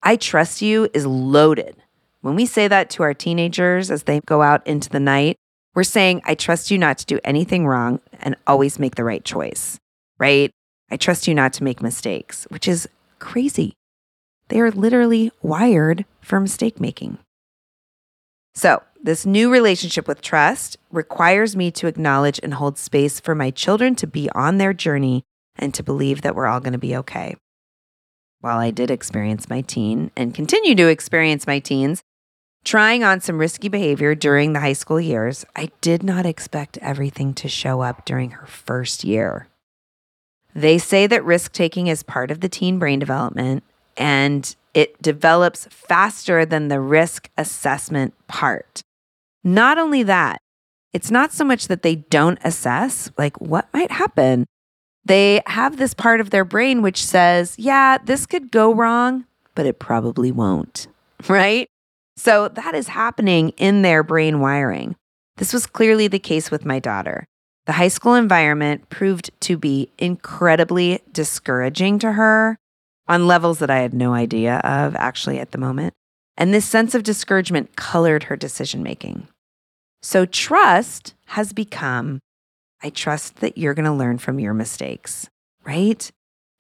I 0.02 0.16
trust 0.16 0.62
you 0.62 0.90
is 0.94 1.06
loaded 1.06 1.76
when 2.24 2.36
we 2.36 2.46
say 2.46 2.70
that 2.70 2.90
to 2.92 3.04
our 3.04 3.14
teenagers 3.14 3.92
as 3.92 4.04
they 4.04 4.22
go 4.22 4.42
out 4.42 4.66
into 4.66 4.90
the 4.90 5.00
night, 5.02 5.36
we're 5.76 5.84
saying, 5.84 6.22
I 6.24 6.36
trust 6.36 6.72
you 6.72 6.78
not 6.78 6.98
to 7.00 7.06
do 7.06 7.20
anything 7.26 7.68
wrong 7.68 8.00
and 8.22 8.38
always 8.48 8.80
make 8.80 8.96
the 8.96 9.04
right 9.04 9.26
choice, 9.26 9.78
right? 10.18 10.50
I 10.90 10.96
trust 10.96 11.28
you 11.28 11.36
not 11.36 11.52
to 11.54 11.66
make 11.66 11.82
mistakes, 11.82 12.48
which 12.50 12.66
is 12.66 12.88
crazy. 13.20 13.74
They 14.48 14.62
are 14.62 14.72
literally 14.72 15.32
wired 15.42 16.06
for 16.22 16.40
mistake 16.40 16.80
making. 16.80 17.18
So, 18.56 18.84
this 19.02 19.26
new 19.26 19.52
relationship 19.52 20.08
with 20.08 20.22
trust 20.22 20.78
requires 20.92 21.56
me 21.56 21.72
to 21.72 21.88
acknowledge 21.88 22.40
and 22.42 22.54
hold 22.54 22.78
space 22.78 23.20
for 23.20 23.36
my 23.36 23.52
children 23.52 23.96
to 23.96 24.08
be 24.08 24.30
on 24.32 24.58
their 24.58 24.74
journey 24.74 25.24
and 25.58 25.74
to 25.74 25.84
believe 25.84 26.22
that 26.22 26.36
we're 26.36 26.48
all 26.48 26.60
going 26.60 26.74
to 26.74 26.80
be 26.80 26.96
okay. 26.98 27.36
While 28.40 28.60
I 28.60 28.72
did 28.72 28.92
experience 28.92 29.50
my 29.50 29.62
teen 29.62 30.12
and 30.16 30.36
continue 30.36 30.76
to 30.76 30.88
experience 30.88 31.48
my 31.48 31.60
teens 31.60 32.04
Trying 32.64 33.04
on 33.04 33.20
some 33.20 33.40
risky 33.40 33.68
behavior 33.68 34.16
during 34.16 34.54
the 34.54 34.62
high 34.62 34.74
school 34.74 35.00
years, 35.00 35.44
I 35.54 35.70
did 35.82 36.02
not 36.02 36.26
expect 36.26 36.78
everything 36.78 37.34
to 37.36 37.50
show 37.50 37.82
up 37.82 38.06
during 38.06 38.32
her 38.32 38.46
first 38.46 39.04
year. 39.04 39.50
They 40.56 40.78
say 40.78 41.06
that 41.08 41.26
risk 41.26 41.52
taking 41.52 41.88
is 41.88 42.04
part 42.04 42.32
of 42.32 42.40
the 42.40 42.48
teen 42.48 42.80
brain 42.80 43.00
development 43.00 43.64
and 43.98 44.56
it 44.74 45.02
develops 45.02 45.66
faster 45.66 46.46
than 46.46 46.68
the 46.68 46.80
risk 46.80 47.30
assessment 47.38 48.14
part. 48.28 48.82
Not 49.44 49.78
only 49.78 50.04
that, 50.04 50.40
it's 50.94 51.12
not 51.12 51.34
so 51.34 51.44
much 51.44 51.68
that 51.68 51.82
they 51.82 51.96
don't 51.96 52.40
assess, 52.44 53.12
like 53.18 53.40
what 53.42 53.68
might 53.74 53.92
happen. 53.92 54.46
They 55.06 55.42
have 55.48 55.78
this 55.78 55.94
part 55.94 56.22
of 56.22 56.30
their 56.30 56.46
brain 56.46 56.82
which 56.82 57.04
says, 57.04 57.56
yeah, 57.58 57.98
this 57.98 58.26
could 58.26 58.52
go 58.52 58.74
wrong, 58.74 59.26
but 59.56 59.66
it 59.66 59.80
probably 59.80 60.32
won't, 60.32 60.88
right? 61.28 61.68
So 62.16 62.48
that 62.48 62.76
is 62.76 62.90
happening 62.90 63.50
in 63.58 63.82
their 63.82 64.04
brain 64.04 64.40
wiring. 64.40 64.96
This 65.38 65.52
was 65.52 65.66
clearly 65.66 66.08
the 66.08 66.20
case 66.20 66.52
with 66.52 66.64
my 66.64 66.80
daughter. 66.80 67.26
The 67.66 67.74
high 67.74 67.88
school 67.88 68.14
environment 68.14 68.90
proved 68.90 69.32
to 69.42 69.58
be 69.58 69.90
incredibly 69.98 71.02
discouraging 71.12 72.00
to 72.00 72.12
her 72.14 72.58
on 73.08 73.28
levels 73.28 73.60
that 73.60 73.70
I 73.70 73.80
had 73.80 73.94
no 73.94 74.14
idea 74.14 74.58
of 74.60 74.96
actually 74.96 75.40
at 75.40 75.52
the 75.52 75.58
moment. 75.58 75.94
And 76.38 76.54
this 76.54 76.66
sense 76.66 76.96
of 76.96 77.04
discouragement 77.04 77.76
colored 77.76 78.24
her 78.24 78.36
decision 78.36 78.82
making. 78.82 79.28
So 80.02 80.26
trust 80.26 81.14
has 81.28 81.54
become 81.54 82.20
I 82.84 82.90
trust 82.90 83.38
that 83.38 83.58
you're 83.58 83.74
going 83.74 83.86
to 83.86 83.94
learn 83.94 84.18
from 84.18 84.42
your 84.42 84.54
mistakes, 84.54 85.30
right? 85.64 86.12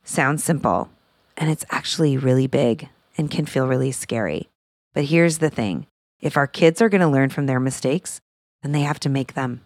Sounds 0.06 0.42
simple, 0.42 0.90
and 1.36 1.52
it's 1.52 1.66
actually 1.70 2.16
really 2.16 2.48
big 2.48 2.88
and 3.18 3.30
can 3.30 3.46
feel 3.46 3.68
really 3.68 3.92
scary. 3.92 4.48
But 4.94 5.06
here's 5.06 5.40
the 5.40 5.50
thing 5.50 5.86
if 6.22 6.38
our 6.38 6.48
kids 6.48 6.82
are 6.82 6.88
going 6.88 7.02
to 7.02 7.08
learn 7.08 7.30
from 7.30 7.46
their 7.46 7.60
mistakes, 7.60 8.22
then 8.62 8.72
they 8.72 8.82
have 8.82 9.02
to 9.02 9.10
make 9.10 9.34
them. 9.34 9.66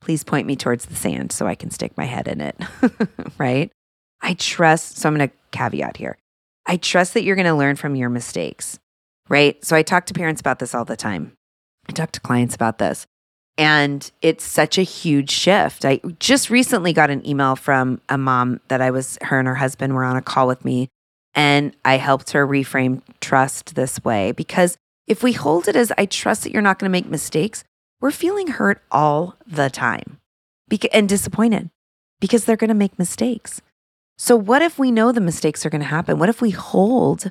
Please 0.00 0.24
point 0.24 0.46
me 0.46 0.56
towards 0.56 0.86
the 0.86 0.96
sand 0.96 1.30
so 1.30 1.46
I 1.46 1.54
can 1.54 1.70
stick 1.70 1.92
my 1.98 2.06
head 2.06 2.26
in 2.26 2.40
it, 2.40 2.56
right? 3.38 3.70
I 4.20 4.34
trust, 4.34 4.98
so 4.98 5.08
I'm 5.08 5.16
going 5.16 5.28
to 5.28 5.34
caveat 5.50 5.96
here. 5.96 6.18
I 6.66 6.76
trust 6.76 7.14
that 7.14 7.22
you're 7.22 7.36
going 7.36 7.46
to 7.46 7.54
learn 7.54 7.76
from 7.76 7.96
your 7.96 8.10
mistakes, 8.10 8.78
right? 9.28 9.62
So 9.64 9.76
I 9.76 9.82
talk 9.82 10.06
to 10.06 10.14
parents 10.14 10.40
about 10.40 10.58
this 10.58 10.74
all 10.74 10.84
the 10.84 10.96
time. 10.96 11.32
I 11.88 11.92
talk 11.92 12.12
to 12.12 12.20
clients 12.20 12.54
about 12.54 12.78
this. 12.78 13.06
And 13.56 14.10
it's 14.22 14.44
such 14.44 14.78
a 14.78 14.82
huge 14.82 15.30
shift. 15.30 15.84
I 15.84 16.00
just 16.20 16.50
recently 16.50 16.92
got 16.92 17.10
an 17.10 17.26
email 17.26 17.56
from 17.56 18.00
a 18.08 18.16
mom 18.16 18.60
that 18.68 18.80
I 18.80 18.90
was, 18.90 19.18
her 19.22 19.38
and 19.38 19.48
her 19.48 19.56
husband 19.56 19.94
were 19.94 20.04
on 20.04 20.16
a 20.16 20.22
call 20.22 20.46
with 20.46 20.64
me 20.64 20.88
and 21.38 21.76
I 21.84 21.98
helped 21.98 22.32
her 22.32 22.44
reframe 22.44 23.02
trust 23.20 23.76
this 23.76 24.02
way 24.04 24.32
because 24.32 24.76
if 25.06 25.22
we 25.22 25.32
hold 25.32 25.68
it 25.68 25.76
as 25.76 25.92
I 25.96 26.04
trust 26.06 26.42
that 26.42 26.52
you're 26.52 26.62
not 26.62 26.80
going 26.80 26.90
to 26.90 26.92
make 26.92 27.06
mistakes, 27.06 27.62
we're 28.00 28.10
feeling 28.10 28.48
hurt 28.48 28.82
all 28.90 29.36
the 29.46 29.70
time 29.70 30.18
and 30.92 31.08
disappointed 31.08 31.70
because 32.20 32.44
they're 32.44 32.56
going 32.56 32.68
to 32.68 32.74
make 32.74 32.98
mistakes. 32.98 33.60
So, 34.20 34.36
what 34.36 34.62
if 34.62 34.80
we 34.80 34.90
know 34.90 35.12
the 35.12 35.20
mistakes 35.20 35.64
are 35.64 35.70
going 35.70 35.80
to 35.80 35.86
happen? 35.86 36.18
What 36.18 36.28
if 36.28 36.42
we 36.42 36.50
hold 36.50 37.30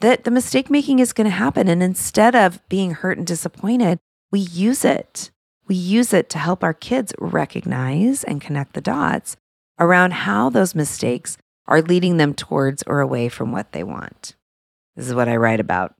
that 0.00 0.24
the 0.24 0.30
mistake 0.30 0.70
making 0.70 0.98
is 0.98 1.12
going 1.12 1.26
to 1.26 1.30
happen? 1.30 1.68
And 1.68 1.82
instead 1.82 2.34
of 2.34 2.66
being 2.70 2.92
hurt 2.92 3.18
and 3.18 3.26
disappointed, 3.26 3.98
we 4.30 4.40
use 4.40 4.82
it. 4.82 5.30
We 5.68 5.74
use 5.74 6.14
it 6.14 6.30
to 6.30 6.38
help 6.38 6.64
our 6.64 6.72
kids 6.72 7.12
recognize 7.18 8.24
and 8.24 8.40
connect 8.40 8.72
the 8.72 8.80
dots 8.80 9.36
around 9.78 10.14
how 10.14 10.48
those 10.48 10.74
mistakes 10.74 11.36
are 11.66 11.82
leading 11.82 12.16
them 12.16 12.32
towards 12.34 12.82
or 12.86 13.00
away 13.00 13.28
from 13.28 13.52
what 13.52 13.72
they 13.72 13.84
want. 13.84 14.34
This 14.96 15.08
is 15.08 15.14
what 15.14 15.28
I 15.28 15.36
write 15.36 15.60
about. 15.60 15.94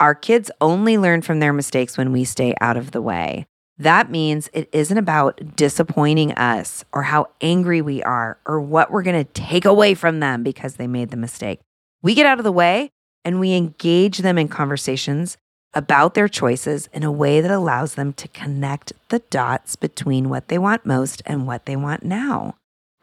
Our 0.00 0.14
kids 0.14 0.50
only 0.60 0.98
learn 0.98 1.22
from 1.22 1.38
their 1.38 1.52
mistakes 1.52 1.96
when 1.96 2.12
we 2.12 2.24
stay 2.24 2.54
out 2.60 2.76
of 2.76 2.90
the 2.90 3.00
way. 3.00 3.46
That 3.78 4.10
means 4.10 4.48
it 4.52 4.68
isn't 4.72 4.96
about 4.96 5.56
disappointing 5.56 6.32
us 6.32 6.84
or 6.92 7.02
how 7.04 7.28
angry 7.40 7.82
we 7.82 8.02
are 8.02 8.38
or 8.46 8.60
what 8.60 8.90
we're 8.90 9.02
going 9.02 9.22
to 9.22 9.32
take 9.32 9.64
away 9.64 9.94
from 9.94 10.20
them 10.20 10.42
because 10.42 10.76
they 10.76 10.86
made 10.86 11.10
the 11.10 11.16
mistake. 11.16 11.60
We 12.02 12.14
get 12.14 12.26
out 12.26 12.38
of 12.38 12.44
the 12.44 12.52
way 12.52 12.90
and 13.24 13.38
we 13.38 13.52
engage 13.52 14.18
them 14.18 14.38
in 14.38 14.48
conversations 14.48 15.36
about 15.74 16.14
their 16.14 16.28
choices 16.28 16.88
in 16.92 17.02
a 17.02 17.12
way 17.12 17.42
that 17.42 17.50
allows 17.50 17.94
them 17.94 18.14
to 18.14 18.28
connect 18.28 18.92
the 19.10 19.18
dots 19.30 19.76
between 19.76 20.30
what 20.30 20.48
they 20.48 20.56
want 20.56 20.86
most 20.86 21.22
and 21.26 21.46
what 21.46 21.66
they 21.66 21.76
want 21.76 22.02
now 22.02 22.54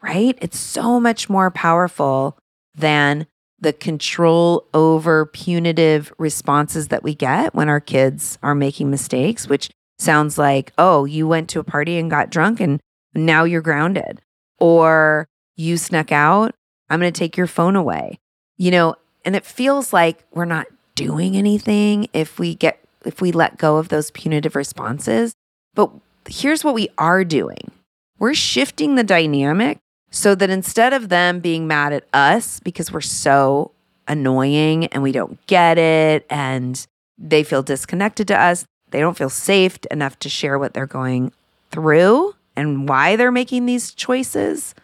right? 0.04 0.38
It's 0.42 0.58
so 0.58 1.00
much 1.00 1.30
more 1.30 1.50
powerful 1.50 2.36
than 2.74 3.26
the 3.58 3.72
control 3.72 4.66
over 4.74 5.24
punitive 5.24 6.12
responses 6.18 6.88
that 6.88 7.02
we 7.02 7.14
get 7.14 7.54
when 7.54 7.70
our 7.70 7.80
kids 7.80 8.38
are 8.42 8.54
making 8.54 8.90
mistakes, 8.90 9.48
which 9.48 9.70
sounds 10.04 10.38
like, 10.38 10.72
oh, 10.78 11.04
you 11.04 11.26
went 11.26 11.48
to 11.50 11.60
a 11.60 11.64
party 11.64 11.98
and 11.98 12.10
got 12.10 12.30
drunk 12.30 12.60
and 12.60 12.80
now 13.14 13.44
you're 13.44 13.62
grounded, 13.62 14.20
or 14.58 15.26
you 15.56 15.76
snuck 15.76 16.12
out. 16.12 16.54
I'm 16.90 17.00
going 17.00 17.12
to 17.12 17.18
take 17.18 17.36
your 17.36 17.46
phone 17.46 17.76
away. 17.76 18.18
You 18.56 18.70
know, 18.70 18.96
and 19.24 19.34
it 19.34 19.44
feels 19.44 19.92
like 19.92 20.24
we're 20.32 20.44
not 20.44 20.66
doing 20.94 21.36
anything 21.36 22.08
if 22.12 22.38
we 22.38 22.54
get 22.54 22.78
if 23.04 23.20
we 23.20 23.32
let 23.32 23.58
go 23.58 23.76
of 23.76 23.88
those 23.88 24.10
punitive 24.12 24.56
responses. 24.56 25.34
But 25.74 25.90
here's 26.28 26.64
what 26.64 26.74
we 26.74 26.88
are 26.98 27.24
doing 27.24 27.70
we're 28.18 28.34
shifting 28.34 28.94
the 28.94 29.04
dynamic 29.04 29.78
so 30.10 30.34
that 30.36 30.50
instead 30.50 30.92
of 30.92 31.08
them 31.08 31.40
being 31.40 31.66
mad 31.66 31.92
at 31.92 32.04
us 32.12 32.60
because 32.60 32.92
we're 32.92 33.00
so 33.00 33.72
annoying 34.06 34.86
and 34.86 35.02
we 35.02 35.12
don't 35.12 35.44
get 35.46 35.78
it 35.78 36.24
and 36.30 36.86
they 37.18 37.42
feel 37.42 37.62
disconnected 37.62 38.28
to 38.28 38.40
us, 38.40 38.64
they 38.90 39.00
don't 39.00 39.16
feel 39.16 39.30
safe 39.30 39.78
enough 39.90 40.18
to 40.20 40.28
share 40.28 40.58
what 40.58 40.74
they're 40.74 40.86
going 40.86 41.32
through 41.70 42.34
and 42.56 42.88
why 42.88 43.16
they're 43.16 43.32
making 43.32 43.66
these 43.66 43.92
choices. 43.92 44.74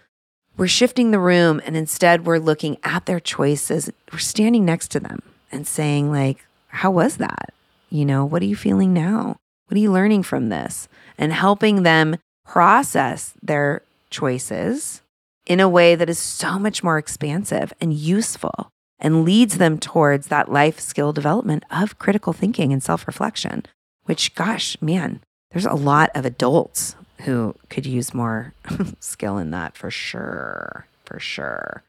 We're 0.57 0.67
shifting 0.69 1.11
the 1.11 1.19
room 1.19 1.61
and 1.65 1.77
instead 1.77 2.27
we're 2.27 2.39
looking 2.39 2.77
at 2.83 3.07
their 3.07 3.21
choices. 3.21 3.91
We're 4.13 4.19
standing 4.19 4.65
next 4.65 4.89
to 4.93 5.01
them 5.01 5.23
and 5.53 5.67
saying, 5.67 6.11
like, 6.11 6.45
how 6.69 6.91
was 6.91 7.17
that? 7.19 7.53
You 7.89 8.05
know, 8.05 8.25
what 8.25 8.43
are 8.43 8.47
you 8.47 8.57
feeling 8.57 8.93
now? 8.93 9.37
What 9.67 9.77
are 9.77 9.81
you 9.81 9.93
learning 9.93 10.25
from 10.25 10.49
this? 10.49 10.89
And 11.17 11.33
helping 11.33 11.83
them 11.83 12.17
process 12.45 13.35
their 13.43 13.83
choices 14.11 15.03
in 15.47 15.61
a 15.61 15.69
way 15.69 15.95
that 15.95 16.11
is 16.11 16.19
so 16.19 16.59
much 16.59 16.83
more 16.83 16.99
expansive 16.99 17.73
and 17.81 17.95
useful 17.95 18.69
and 18.99 19.25
leads 19.25 19.59
them 19.59 19.79
towards 19.79 20.27
that 20.29 20.51
life 20.51 20.79
skill 20.79 21.13
development 21.13 21.65
of 21.71 21.99
critical 21.99 22.33
thinking 22.33 22.73
and 22.73 22.83
self 22.83 23.07
reflection, 23.07 23.65
which, 24.11 24.35
gosh, 24.35 24.77
man, 24.81 25.21
there's 25.53 25.65
a 25.65 25.75
lot 25.75 26.11
of 26.17 26.25
adults 26.25 26.97
who 27.21 27.55
could 27.69 27.87
use 27.87 28.13
more 28.13 28.55
skill 28.99 29.39
in 29.39 29.53
that 29.53 29.77
for 29.77 29.89
sure. 29.89 30.85
For 31.05 31.21
sure. 31.21 31.85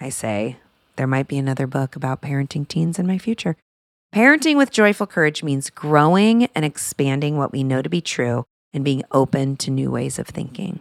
I 0.00 0.10
say 0.10 0.58
there 0.94 1.08
might 1.08 1.26
be 1.26 1.36
another 1.36 1.66
book 1.66 1.96
about 1.96 2.22
parenting 2.22 2.68
teens 2.68 2.96
in 2.96 3.08
my 3.08 3.18
future. 3.18 3.56
Parenting 4.14 4.56
with 4.56 4.70
joyful 4.70 5.08
courage 5.08 5.42
means 5.42 5.68
growing 5.68 6.44
and 6.54 6.64
expanding 6.64 7.36
what 7.36 7.50
we 7.50 7.64
know 7.64 7.82
to 7.82 7.88
be 7.88 8.00
true 8.00 8.44
and 8.72 8.84
being 8.84 9.02
open 9.10 9.56
to 9.56 9.72
new 9.72 9.90
ways 9.90 10.20
of 10.20 10.28
thinking 10.28 10.78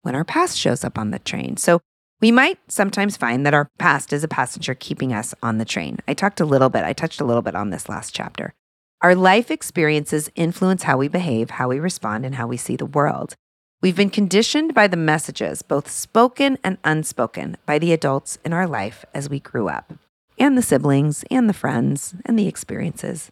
when 0.00 0.14
our 0.14 0.24
past 0.24 0.56
shows 0.56 0.82
up 0.82 0.96
on 0.96 1.10
the 1.10 1.18
train. 1.18 1.58
So 1.58 1.82
we 2.22 2.32
might 2.32 2.58
sometimes 2.68 3.18
find 3.18 3.44
that 3.44 3.52
our 3.52 3.68
past 3.78 4.14
is 4.14 4.24
a 4.24 4.28
passenger 4.28 4.74
keeping 4.74 5.12
us 5.12 5.34
on 5.42 5.58
the 5.58 5.66
train. 5.66 5.98
I 6.08 6.14
talked 6.14 6.40
a 6.40 6.46
little 6.46 6.70
bit, 6.70 6.84
I 6.84 6.94
touched 6.94 7.20
a 7.20 7.24
little 7.26 7.42
bit 7.42 7.54
on 7.54 7.68
this 7.68 7.90
last 7.90 8.14
chapter. 8.14 8.54
Our 9.02 9.14
life 9.14 9.50
experiences 9.50 10.30
influence 10.36 10.84
how 10.84 10.96
we 10.96 11.08
behave, 11.08 11.50
how 11.50 11.68
we 11.68 11.78
respond, 11.78 12.24
and 12.24 12.34
how 12.36 12.46
we 12.46 12.56
see 12.56 12.76
the 12.76 12.86
world. 12.86 13.34
We've 13.82 13.94
been 13.94 14.08
conditioned 14.08 14.72
by 14.72 14.86
the 14.86 14.96
messages, 14.96 15.60
both 15.60 15.90
spoken 15.90 16.56
and 16.64 16.78
unspoken, 16.82 17.58
by 17.66 17.78
the 17.78 17.92
adults 17.92 18.38
in 18.42 18.54
our 18.54 18.66
life 18.66 19.04
as 19.12 19.28
we 19.28 19.38
grew 19.38 19.68
up, 19.68 19.92
and 20.38 20.56
the 20.56 20.62
siblings, 20.62 21.24
and 21.30 21.46
the 21.46 21.52
friends, 21.52 22.14
and 22.24 22.38
the 22.38 22.48
experiences. 22.48 23.28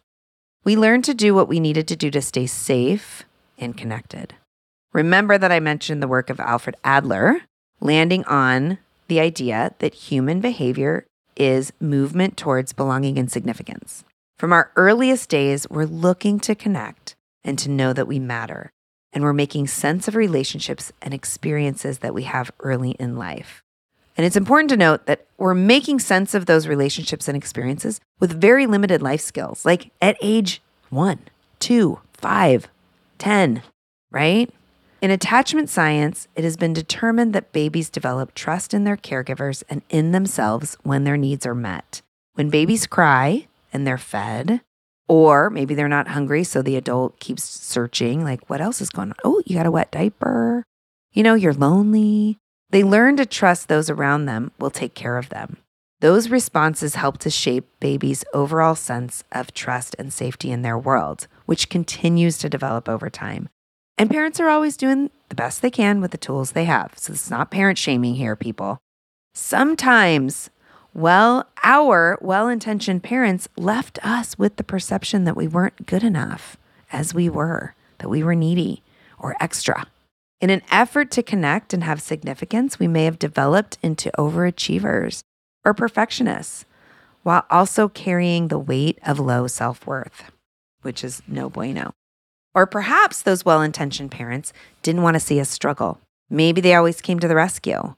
We 0.63 0.77
learned 0.77 1.03
to 1.05 1.15
do 1.15 1.33
what 1.33 1.47
we 1.47 1.59
needed 1.59 1.87
to 1.87 1.95
do 1.95 2.11
to 2.11 2.21
stay 2.21 2.45
safe 2.45 3.23
and 3.57 3.75
connected. 3.75 4.35
Remember 4.93 5.39
that 5.39 5.51
I 5.51 5.59
mentioned 5.59 6.01
the 6.01 6.07
work 6.07 6.29
of 6.29 6.39
Alfred 6.39 6.75
Adler, 6.83 7.41
landing 7.81 8.23
on 8.25 8.77
the 9.07 9.19
idea 9.19 9.73
that 9.79 9.95
human 9.95 10.41
behavior 10.41 11.05
is 11.35 11.73
movement 11.79 12.37
towards 12.37 12.71
belonging 12.71 13.17
and 13.17 13.31
significance. 13.31 14.03
From 14.37 14.51
our 14.51 14.69
earliest 14.75 15.29
days, 15.29 15.65
we're 15.69 15.85
looking 15.85 16.41
to 16.41 16.55
connect 16.55 17.15
and 17.45 17.57
to 17.57 17.69
know 17.69 17.93
that 17.93 18.07
we 18.07 18.19
matter. 18.19 18.69
And 19.13 19.23
we're 19.23 19.31
making 19.31 19.67
sense 19.67 20.09
of 20.09 20.15
relationships 20.15 20.91
and 21.01 21.13
experiences 21.13 21.99
that 21.99 22.13
we 22.13 22.23
have 22.23 22.51
early 22.59 22.91
in 22.91 23.15
life. 23.15 23.63
And 24.17 24.25
it's 24.25 24.35
important 24.35 24.69
to 24.71 24.77
note 24.77 25.05
that 25.05 25.25
we're 25.37 25.53
making 25.53 25.99
sense 25.99 26.33
of 26.33 26.47
those 26.47 26.67
relationships 26.67 27.29
and 27.29 27.37
experiences 27.37 28.01
with 28.19 28.39
very 28.39 28.67
limited 28.67 29.01
life 29.01 29.21
skills, 29.21 29.63
like 29.63 29.91
at 30.01 30.17
age 30.21 30.61
one, 30.89 31.19
two, 31.59 31.99
five, 32.11 32.67
10, 33.19 33.61
right? 34.11 34.53
In 35.01 35.11
attachment 35.11 35.69
science, 35.69 36.27
it 36.35 36.43
has 36.43 36.57
been 36.57 36.73
determined 36.73 37.31
that 37.31 37.53
babies 37.53 37.89
develop 37.89 38.33
trust 38.33 38.73
in 38.73 38.83
their 38.83 38.97
caregivers 38.97 39.63
and 39.69 39.81
in 39.89 40.11
themselves 40.11 40.75
when 40.83 41.05
their 41.05 41.17
needs 41.17 41.45
are 41.45 41.55
met. 41.55 42.01
When 42.33 42.49
babies 42.49 42.85
cry, 42.85 43.47
and 43.75 43.85
they're 43.85 43.97
fed. 43.99 44.61
Or 45.07 45.51
maybe 45.51 45.75
they're 45.75 45.87
not 45.87 46.07
hungry, 46.07 46.43
so 46.43 46.63
the 46.63 46.77
adult 46.77 47.19
keeps 47.19 47.43
searching, 47.43 48.23
like, 48.23 48.49
what 48.49 48.61
else 48.61 48.81
is 48.81 48.89
going 48.89 49.09
on? 49.09 49.17
Oh, 49.23 49.43
you 49.45 49.55
got 49.55 49.67
a 49.67 49.71
wet 49.71 49.91
diaper. 49.91 50.63
You 51.11 51.21
know, 51.21 51.35
you're 51.35 51.53
lonely. 51.53 52.39
They 52.71 52.83
learn 52.83 53.17
to 53.17 53.25
trust 53.25 53.67
those 53.67 53.89
around 53.89 54.25
them 54.25 54.51
will 54.57 54.71
take 54.71 54.95
care 54.95 55.17
of 55.17 55.29
them. 55.29 55.57
Those 56.01 56.29
responses 56.29 56.95
help 56.95 57.19
to 57.19 57.29
shape 57.29 57.67
babies' 57.79 58.25
overall 58.33 58.75
sense 58.75 59.23
of 59.31 59.53
trust 59.53 59.95
and 59.99 60.11
safety 60.11 60.51
in 60.51 60.61
their 60.61 60.77
world, 60.77 61.27
which 61.45 61.69
continues 61.69 62.37
to 62.39 62.49
develop 62.49 62.89
over 62.89 63.09
time. 63.09 63.49
And 63.97 64.09
parents 64.09 64.39
are 64.39 64.49
always 64.49 64.75
doing 64.75 65.11
the 65.29 65.35
best 65.35 65.61
they 65.61 65.71
can 65.71 66.01
with 66.01 66.11
the 66.11 66.17
tools 66.17 66.51
they 66.51 66.65
have. 66.65 66.93
So 66.97 67.13
it's 67.13 67.29
not 67.29 67.51
parent 67.51 67.77
shaming 67.77 68.15
here, 68.15 68.35
people. 68.35 68.79
Sometimes 69.33 70.49
well, 70.95 71.45
our 71.61 72.17
well 72.21 72.47
intentioned 72.47 73.03
parents 73.03 73.49
left 73.57 73.99
us 74.01 74.39
with 74.39 74.55
the 74.55 74.63
perception 74.63 75.25
that 75.25 75.35
we 75.35 75.45
weren't 75.45 75.85
good 75.85 76.03
enough 76.03 76.55
as 76.89 77.13
we 77.13 77.27
were, 77.27 77.75
that 77.97 78.07
we 78.07 78.23
were 78.23 78.33
needy 78.33 78.81
or 79.19 79.35
extra. 79.41 79.87
In 80.39 80.49
an 80.49 80.61
effort 80.71 81.11
to 81.11 81.21
connect 81.21 81.73
and 81.73 81.83
have 81.83 82.01
significance, 82.01 82.79
we 82.79 82.87
may 82.87 83.03
have 83.03 83.19
developed 83.19 83.77
into 83.83 84.09
overachievers 84.17 85.21
or 85.65 85.73
perfectionists 85.73 86.63
while 87.23 87.45
also 87.49 87.89
carrying 87.89 88.47
the 88.47 88.59
weight 88.59 88.97
of 89.05 89.19
low 89.19 89.47
self 89.47 89.85
worth, 89.85 90.31
which 90.81 91.03
is 91.03 91.21
no 91.27 91.49
bueno. 91.49 91.91
Or 92.53 92.65
perhaps 92.65 93.21
those 93.21 93.43
well 93.43 93.61
intentioned 93.61 94.11
parents 94.11 94.53
didn't 94.81 95.01
want 95.01 95.15
to 95.15 95.19
see 95.19 95.41
us 95.41 95.49
struggle. 95.49 95.99
Maybe 96.29 96.61
they 96.61 96.73
always 96.73 97.01
came 97.01 97.19
to 97.19 97.27
the 97.27 97.35
rescue. 97.35 97.95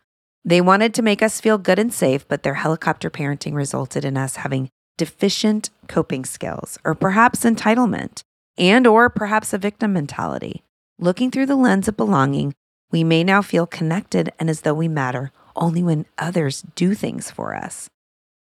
They 0.47 0.61
wanted 0.61 0.93
to 0.93 1.01
make 1.01 1.21
us 1.21 1.41
feel 1.41 1.57
good 1.57 1.77
and 1.77 1.93
safe, 1.93 2.25
but 2.25 2.43
their 2.43 2.53
helicopter 2.53 3.09
parenting 3.09 3.53
resulted 3.53 4.05
in 4.05 4.15
us 4.15 4.37
having 4.37 4.69
deficient 4.97 5.69
coping 5.89 6.23
skills 6.23 6.79
or 6.85 6.95
perhaps 6.95 7.41
entitlement 7.43 8.21
and 8.57 8.87
or 8.87 9.09
perhaps 9.09 9.51
a 9.51 9.57
victim 9.57 9.91
mentality. 9.91 10.63
Looking 10.99 11.31
through 11.31 11.47
the 11.47 11.57
lens 11.57 11.89
of 11.89 11.97
belonging, 11.97 12.55
we 12.91 13.03
may 13.03 13.25
now 13.25 13.41
feel 13.41 13.67
connected 13.67 14.31
and 14.39 14.49
as 14.49 14.61
though 14.61 14.73
we 14.73 14.87
matter 14.87 15.33
only 15.53 15.83
when 15.83 16.05
others 16.17 16.63
do 16.75 16.93
things 16.93 17.29
for 17.29 17.53
us. 17.53 17.89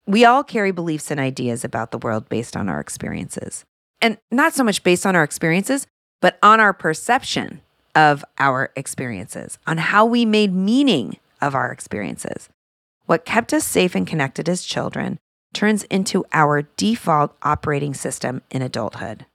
We 0.05 0.25
all 0.25 0.43
carry 0.43 0.71
beliefs 0.71 1.09
and 1.09 1.21
ideas 1.21 1.63
about 1.63 1.91
the 1.91 1.97
world 1.99 2.27
based 2.27 2.57
on 2.57 2.67
our 2.67 2.81
experiences. 2.81 3.63
And 4.01 4.17
not 4.29 4.53
so 4.53 4.65
much 4.65 4.83
based 4.83 5.05
on 5.05 5.15
our 5.15 5.23
experiences, 5.23 5.87
but 6.19 6.37
on 6.43 6.59
our 6.59 6.73
perception 6.73 7.61
of 7.95 8.25
our 8.39 8.73
experiences, 8.75 9.57
on 9.65 9.77
how 9.77 10.05
we 10.05 10.25
made 10.25 10.51
meaning 10.51 11.15
of 11.43 11.53
our 11.53 11.71
experiences. 11.71 12.49
What 13.05 13.25
kept 13.25 13.53
us 13.53 13.65
safe 13.65 13.95
and 13.95 14.07
connected 14.07 14.47
as 14.47 14.63
children 14.63 15.19
turns 15.53 15.83
into 15.83 16.25
our 16.33 16.63
default 16.77 17.35
operating 17.43 17.93
system 17.93 18.41
in 18.49 18.61
adulthood, 18.61 19.25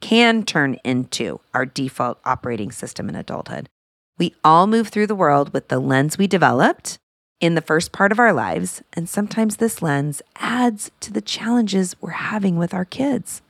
can 0.00 0.42
turn 0.44 0.74
into 0.82 1.40
our 1.54 1.66
default 1.66 2.18
operating 2.24 2.72
system 2.72 3.08
in 3.08 3.14
adulthood. 3.14 3.68
We 4.18 4.34
all 4.42 4.66
move 4.66 4.88
through 4.88 5.06
the 5.06 5.14
world 5.14 5.52
with 5.52 5.68
the 5.68 5.78
lens 5.78 6.18
we 6.18 6.26
developed 6.26 6.98
in 7.40 7.54
the 7.54 7.60
first 7.60 7.92
part 7.92 8.10
of 8.10 8.18
our 8.18 8.32
lives, 8.32 8.82
and 8.94 9.08
sometimes 9.08 9.56
this 9.56 9.80
lens 9.80 10.20
adds 10.36 10.90
to 11.00 11.12
the 11.12 11.20
challenges 11.20 11.94
we're 12.00 12.10
having 12.10 12.56
with 12.56 12.74
our 12.74 12.84
kids. 12.84 13.42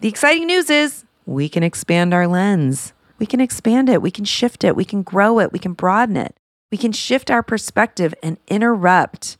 The 0.00 0.08
exciting 0.08 0.46
news 0.46 0.70
is 0.70 1.04
we 1.26 1.48
can 1.48 1.62
expand 1.62 2.14
our 2.14 2.26
lens. 2.26 2.94
We 3.18 3.26
can 3.26 3.40
expand 3.40 3.88
it, 3.88 4.00
we 4.00 4.10
can 4.10 4.24
shift 4.24 4.62
it, 4.64 4.76
we 4.76 4.84
can 4.84 5.02
grow 5.02 5.40
it, 5.40 5.52
we 5.52 5.58
can 5.58 5.72
broaden 5.72 6.16
it 6.16 6.36
we 6.70 6.78
can 6.78 6.92
shift 6.92 7.30
our 7.30 7.42
perspective 7.42 8.14
and 8.22 8.38
interrupt 8.48 9.36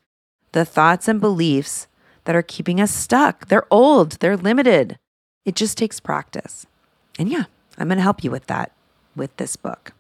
the 0.53 0.65
thoughts 0.65 1.09
and 1.09 1.21
beliefs 1.21 1.89
that 2.25 2.37
are 2.37 2.43
keeping 2.43 2.81
us 2.81 2.93
stuck. 2.93 3.49
They're 3.49 3.67
old, 3.71 4.13
they're 4.13 4.37
limited. 4.37 4.99
It 5.45 5.55
just 5.55 5.79
takes 5.79 6.01
practice. 6.01 6.67
And 7.19 7.29
yeah, 7.29 7.45
I'm 7.79 7.89
going 7.89 7.99
to 7.99 8.03
help 8.03 8.23
you 8.23 8.31
with 8.31 8.47
that 8.47 8.73
with 9.15 9.37
this 9.37 9.57
book. 9.57 9.93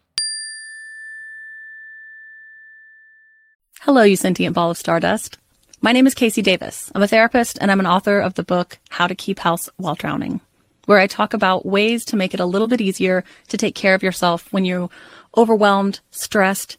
Hello, 3.80 4.02
you 4.02 4.16
sentient 4.16 4.54
ball 4.54 4.70
of 4.70 4.76
stardust. 4.76 5.38
My 5.80 5.92
name 5.92 6.06
is 6.06 6.14
KC 6.14 6.42
Davis. 6.42 6.90
I'm 6.94 7.02
a 7.02 7.08
therapist 7.08 7.58
and 7.60 7.70
I'm 7.70 7.80
an 7.80 7.86
author 7.86 8.18
of 8.18 8.34
the 8.34 8.42
book 8.42 8.78
How 8.90 9.06
to 9.06 9.14
Keep 9.14 9.40
House 9.40 9.68
While 9.76 9.94
Drowning, 9.94 10.40
where 10.86 10.98
I 10.98 11.06
talk 11.06 11.34
about 11.34 11.66
ways 11.66 12.04
to 12.06 12.16
make 12.16 12.34
it 12.34 12.40
a 12.40 12.46
little 12.46 12.66
bit 12.66 12.80
easier 12.80 13.22
to 13.48 13.56
take 13.56 13.74
care 13.74 13.94
of 13.94 14.02
yourself 14.02 14.52
when 14.52 14.64
you're 14.64 14.88
overwhelmed, 15.36 16.00
stressed, 16.10 16.78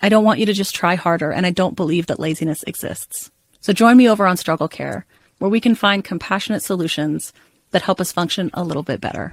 I 0.00 0.08
don't 0.08 0.24
want 0.24 0.38
you 0.38 0.46
to 0.46 0.52
just 0.52 0.74
try 0.74 0.94
harder, 0.94 1.32
and 1.32 1.44
I 1.44 1.50
don't 1.50 1.76
believe 1.76 2.06
that 2.06 2.20
laziness 2.20 2.62
exists. 2.64 3.30
So 3.60 3.72
join 3.72 3.96
me 3.96 4.08
over 4.08 4.26
on 4.26 4.36
Struggle 4.36 4.68
Care, 4.68 5.06
where 5.38 5.50
we 5.50 5.60
can 5.60 5.74
find 5.74 6.04
compassionate 6.04 6.62
solutions 6.62 7.32
that 7.70 7.82
help 7.82 8.00
us 8.00 8.12
function 8.12 8.50
a 8.54 8.62
little 8.62 8.82
bit 8.82 9.00
better. 9.00 9.32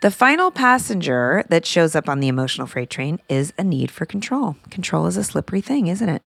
The 0.00 0.10
final 0.10 0.50
passenger 0.50 1.44
that 1.50 1.66
shows 1.66 1.94
up 1.94 2.08
on 2.08 2.20
the 2.20 2.28
emotional 2.28 2.66
freight 2.66 2.88
train 2.88 3.20
is 3.28 3.52
a 3.58 3.64
need 3.64 3.90
for 3.90 4.06
control. 4.06 4.56
Control 4.70 5.06
is 5.06 5.18
a 5.18 5.24
slippery 5.24 5.60
thing, 5.60 5.88
isn't 5.88 6.08
it? 6.08 6.22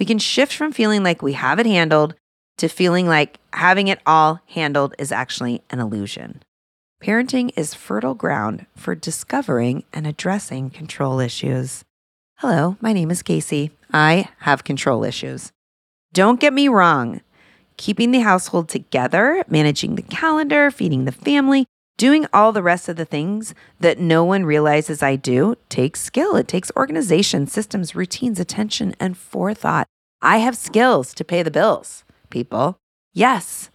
We 0.00 0.06
can 0.06 0.18
shift 0.18 0.52
from 0.52 0.72
feeling 0.72 1.04
like 1.04 1.22
we 1.22 1.34
have 1.34 1.60
it 1.60 1.66
handled 1.66 2.16
to 2.56 2.68
feeling 2.68 3.06
like 3.06 3.38
having 3.52 3.86
it 3.86 4.00
all 4.06 4.40
handled 4.46 4.96
is 4.98 5.12
actually 5.12 5.62
an 5.70 5.78
illusion. 5.78 6.42
Parenting 7.00 7.52
is 7.56 7.74
fertile 7.74 8.14
ground 8.14 8.66
for 8.76 8.96
discovering 8.96 9.84
and 9.92 10.04
addressing 10.04 10.70
control 10.70 11.20
issues. 11.20 11.84
Hello, 12.38 12.76
my 12.80 12.92
name 12.92 13.12
is 13.12 13.22
Casey. 13.22 13.70
I 13.92 14.30
have 14.40 14.64
control 14.64 15.04
issues. 15.04 15.52
Don't 16.12 16.40
get 16.40 16.52
me 16.52 16.66
wrong, 16.66 17.20
keeping 17.76 18.10
the 18.10 18.20
household 18.20 18.68
together, 18.68 19.44
managing 19.46 19.94
the 19.94 20.02
calendar, 20.02 20.72
feeding 20.72 21.04
the 21.04 21.12
family, 21.12 21.66
doing 21.96 22.26
all 22.32 22.52
the 22.52 22.62
rest 22.62 22.88
of 22.88 22.96
the 22.96 23.04
things 23.04 23.54
that 23.80 23.98
no 23.98 24.24
one 24.24 24.44
realizes 24.44 25.02
I 25.02 25.16
do 25.16 25.56
takes 25.68 26.00
skill. 26.00 26.36
It 26.36 26.48
takes 26.48 26.72
organization, 26.76 27.46
systems, 27.46 27.94
routines, 27.94 28.40
attention, 28.40 28.94
and 28.98 29.16
forethought. 29.16 29.86
I 30.20 30.38
have 30.38 30.56
skills 30.56 31.14
to 31.14 31.24
pay 31.24 31.42
the 31.42 31.50
bills, 31.50 32.04
people. 32.30 32.76
Yes, 33.12 33.70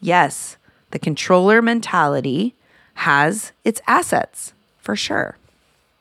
yes, 0.00 0.56
the 0.90 0.98
controller 0.98 1.62
mentality 1.62 2.54
has 2.94 3.52
its 3.64 3.80
assets 3.86 4.52
for 4.78 4.96
sure. 4.96 5.36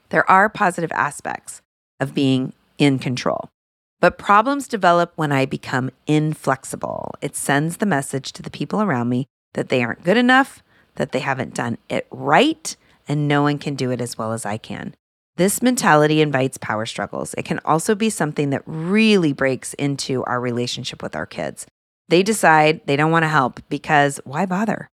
There 0.09 0.29
are 0.29 0.49
positive 0.49 0.91
aspects 0.91 1.61
of 1.99 2.13
being 2.13 2.53
in 2.77 2.99
control. 2.99 3.49
But 4.01 4.17
problems 4.17 4.67
develop 4.67 5.13
when 5.15 5.31
I 5.31 5.45
become 5.45 5.89
inflexible. 6.05 7.15
It 7.21 7.35
sends 7.35 7.77
the 7.77 7.85
message 7.85 8.33
to 8.33 8.43
the 8.43 8.51
people 8.51 8.81
around 8.81 9.09
me 9.09 9.25
that 9.53 9.69
they 9.69 9.83
aren't 9.83 10.03
good 10.03 10.17
enough, 10.17 10.61
that 10.95 11.11
they 11.11 11.19
haven't 11.19 11.53
done 11.53 11.77
it 11.89 12.07
right, 12.11 12.75
and 13.07 13.27
no 13.27 13.41
one 13.43 13.57
can 13.57 13.75
do 13.75 13.91
it 13.91 14.01
as 14.01 14.17
well 14.17 14.33
as 14.33 14.45
I 14.45 14.57
can. 14.57 14.95
This 15.37 15.61
mentality 15.61 16.21
invites 16.21 16.57
power 16.57 16.85
struggles. 16.85 17.33
It 17.33 17.43
can 17.43 17.59
also 17.65 17.93
be 17.93 18.09
something 18.09 18.51
that 18.51 18.63
really 18.65 19.33
breaks 19.33 19.73
into 19.73 20.23
our 20.23 20.39
relationship 20.39 21.03
with 21.03 21.15
our 21.15 21.25
kids. 21.25 21.65
They 22.07 22.23
decide 22.23 22.81
they 22.85 22.95
don't 22.95 23.11
want 23.11 23.23
to 23.23 23.29
help 23.29 23.59
because 23.67 24.21
why 24.23 24.45
bother? 24.45 24.87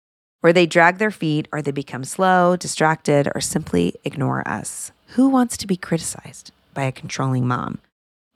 Or 0.42 0.54
they 0.54 0.66
drag 0.66 0.98
their 0.98 1.12
feet, 1.12 1.50
or 1.52 1.62
they 1.62 1.72
become 1.72 2.06
slow, 2.06 2.56
distracted, 2.56 3.30
or 3.36 3.42
simply 3.42 3.96
ignore 4.06 4.48
us. 4.48 4.94
Who 5.16 5.28
wants 5.28 5.58
to 5.58 5.68
be 5.68 5.76
criticized 5.76 6.52
by 6.74 6.84
a 6.84 6.94
controlling 6.94 7.46
mom? 7.46 7.80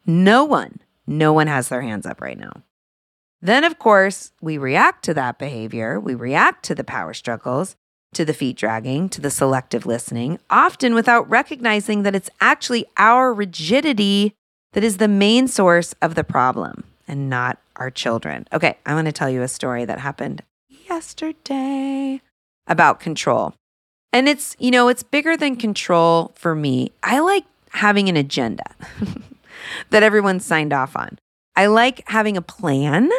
No 0.06 0.44
one, 0.44 0.80
no 1.08 1.32
one 1.32 1.48
has 1.48 1.70
their 1.70 1.82
hands 1.82 2.06
up 2.06 2.20
right 2.20 2.38
now. 2.38 2.64
Then, 3.44 3.66
of 3.66 3.78
course, 3.78 4.32
we 4.42 4.58
react 4.58 5.04
to 5.04 5.14
that 5.16 5.38
behavior. 5.38 6.00
We 6.00 6.16
react 6.16 6.64
to 6.64 6.76
the 6.76 6.86
power 6.86 7.14
struggles, 7.14 7.76
to 8.14 8.24
the 8.24 8.34
feet 8.34 8.56
dragging, 8.56 9.10
to 9.10 9.20
the 9.20 9.30
selective 9.30 9.86
listening, 9.86 10.40
often 10.50 10.94
without 10.94 11.30
recognizing 11.30 12.04
that 12.04 12.16
it's 12.16 12.30
actually 12.40 12.86
our 12.96 13.34
rigidity 13.34 14.34
that 14.72 14.84
is 14.86 14.96
the 14.96 15.10
main 15.10 15.50
source 15.50 15.94
of 16.02 16.16
the 16.16 16.24
problem 16.24 16.86
and 17.06 17.30
not 17.30 17.60
our 17.76 17.92
children. 17.92 18.48
Okay, 18.54 18.78
I 18.86 18.94
want 18.94 19.08
to 19.08 19.12
tell 19.12 19.30
you 19.30 19.42
a 19.42 19.50
story 19.50 19.84
that 19.84 20.00
happened 20.00 20.42
yesterday 20.70 22.22
about 22.66 23.02
control. 23.02 23.56
And 24.14 24.30
it's, 24.30 24.56
you 24.58 24.72
know, 24.72 24.88
it's 24.88 25.04
bigger 25.04 25.36
than 25.36 25.58
control 25.58 26.32
for 26.36 26.56
me. 26.56 26.94
I 27.04 27.20
like 27.20 27.44
having 27.72 28.08
an 28.08 28.16
agenda. 28.16 28.74
that 29.90 30.02
everyone 30.04 30.40
signed 30.40 30.72
off 30.72 30.96
on. 30.96 31.20
I 31.58 31.66
like 31.66 32.08
having 32.08 32.38
a 32.38 32.42
plan 32.42 33.10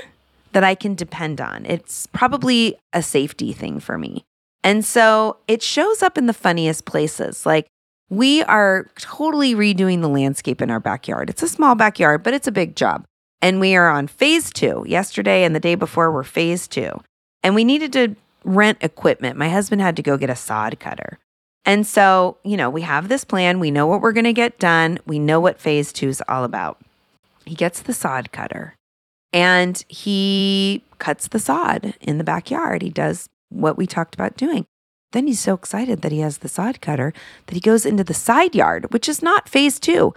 that 0.54 0.64
I 0.64 0.74
can 0.74 0.94
depend 0.94 1.40
on. 1.40 1.66
It's 1.66 2.06
probably 2.06 2.76
a 2.92 3.02
safety 3.02 3.52
thing 3.52 3.80
for 3.80 3.98
me. 3.98 4.24
And 4.62 4.84
so 4.84 5.36
it 5.46 5.62
shows 5.62 6.02
up 6.02 6.16
in 6.16 6.26
the 6.26 6.32
funniest 6.32 6.86
places. 6.86 7.44
Like 7.44 7.66
we 8.08 8.42
are 8.44 8.88
totally 8.96 9.54
redoing 9.54 10.00
the 10.00 10.08
landscape 10.08 10.62
in 10.62 10.70
our 10.70 10.80
backyard. 10.80 11.28
It's 11.28 11.42
a 11.42 11.48
small 11.48 11.74
backyard, 11.74 12.22
but 12.22 12.34
it's 12.34 12.46
a 12.46 12.52
big 12.52 12.76
job. 12.76 13.04
And 13.42 13.60
we 13.60 13.76
are 13.76 13.90
on 13.90 14.06
phase 14.06 14.50
two. 14.50 14.84
Yesterday 14.86 15.44
and 15.44 15.54
the 15.54 15.60
day 15.60 15.74
before 15.74 16.10
were 16.10 16.24
phase 16.24 16.66
two. 16.66 16.92
And 17.42 17.54
we 17.54 17.64
needed 17.64 17.92
to 17.94 18.16
rent 18.44 18.78
equipment. 18.80 19.36
My 19.36 19.50
husband 19.50 19.82
had 19.82 19.96
to 19.96 20.02
go 20.02 20.16
get 20.16 20.30
a 20.30 20.36
sod 20.36 20.78
cutter. 20.78 21.18
And 21.66 21.86
so, 21.86 22.38
you 22.44 22.56
know, 22.56 22.70
we 22.70 22.82
have 22.82 23.08
this 23.08 23.24
plan. 23.24 23.58
We 23.58 23.70
know 23.70 23.86
what 23.86 24.00
we're 24.00 24.12
going 24.12 24.24
to 24.24 24.32
get 24.32 24.58
done. 24.58 24.98
We 25.06 25.18
know 25.18 25.40
what 25.40 25.58
phase 25.58 25.92
two 25.92 26.08
is 26.08 26.22
all 26.28 26.44
about. 26.44 26.78
He 27.44 27.54
gets 27.54 27.82
the 27.82 27.92
sod 27.92 28.32
cutter 28.32 28.76
and 29.34 29.84
he 29.88 30.84
cuts 31.00 31.26
the 31.26 31.40
sod 31.40 31.94
in 32.00 32.18
the 32.18 32.24
backyard. 32.24 32.82
He 32.82 32.88
does 32.88 33.28
what 33.48 33.76
we 33.76 33.84
talked 33.84 34.14
about 34.14 34.36
doing. 34.36 34.64
Then 35.10 35.26
he's 35.26 35.40
so 35.40 35.54
excited 35.54 36.02
that 36.02 36.12
he 36.12 36.20
has 36.20 36.38
the 36.38 36.48
sod 36.48 36.80
cutter 36.80 37.12
that 37.46 37.54
he 37.54 37.60
goes 37.60 37.84
into 37.84 38.04
the 38.04 38.14
side 38.14 38.54
yard, 38.54 38.92
which 38.92 39.08
is 39.08 39.22
not 39.22 39.48
phase 39.48 39.80
two, 39.80 40.14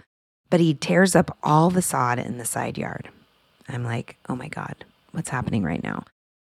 but 0.50 0.60
he 0.60 0.72
tears 0.72 1.16
up 1.16 1.36
all 1.42 1.68
the 1.68 1.82
sod 1.82 2.20
in 2.20 2.38
the 2.38 2.44
side 2.44 2.78
yard. 2.78 3.10
I'm 3.68 3.82
like, 3.82 4.16
oh 4.28 4.36
my 4.36 4.48
God, 4.48 4.84
what's 5.10 5.30
happening 5.30 5.64
right 5.64 5.82
now? 5.82 6.04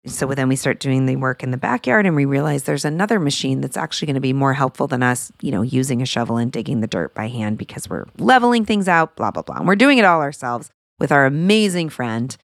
So 0.06 0.26
then 0.26 0.48
we 0.48 0.56
start 0.56 0.80
doing 0.80 1.06
the 1.06 1.16
work 1.16 1.42
in 1.42 1.52
the 1.52 1.56
backyard 1.56 2.06
and 2.06 2.16
we 2.16 2.26
realize 2.26 2.64
there's 2.64 2.84
another 2.84 3.18
machine 3.18 3.62
that's 3.62 3.76
actually 3.76 4.06
going 4.06 4.14
to 4.14 4.20
be 4.20 4.32
more 4.34 4.54
helpful 4.54 4.86
than 4.86 5.02
us, 5.02 5.32
you 5.40 5.50
know, 5.50 5.62
using 5.62 6.02
a 6.02 6.06
shovel 6.06 6.36
and 6.36 6.52
digging 6.52 6.80
the 6.80 6.86
dirt 6.86 7.14
by 7.14 7.28
hand 7.28 7.56
because 7.56 7.88
we're 7.88 8.06
leveling 8.18 8.66
things 8.66 8.86
out, 8.86 9.16
blah, 9.16 9.30
blah, 9.30 9.42
blah. 9.42 9.56
And 9.56 9.66
we're 9.66 9.76
doing 9.76 9.98
it 9.98 10.04
all 10.04 10.20
ourselves 10.20 10.70
with 10.98 11.10
our 11.10 11.24
amazing 11.24 11.88
friend 11.88 12.36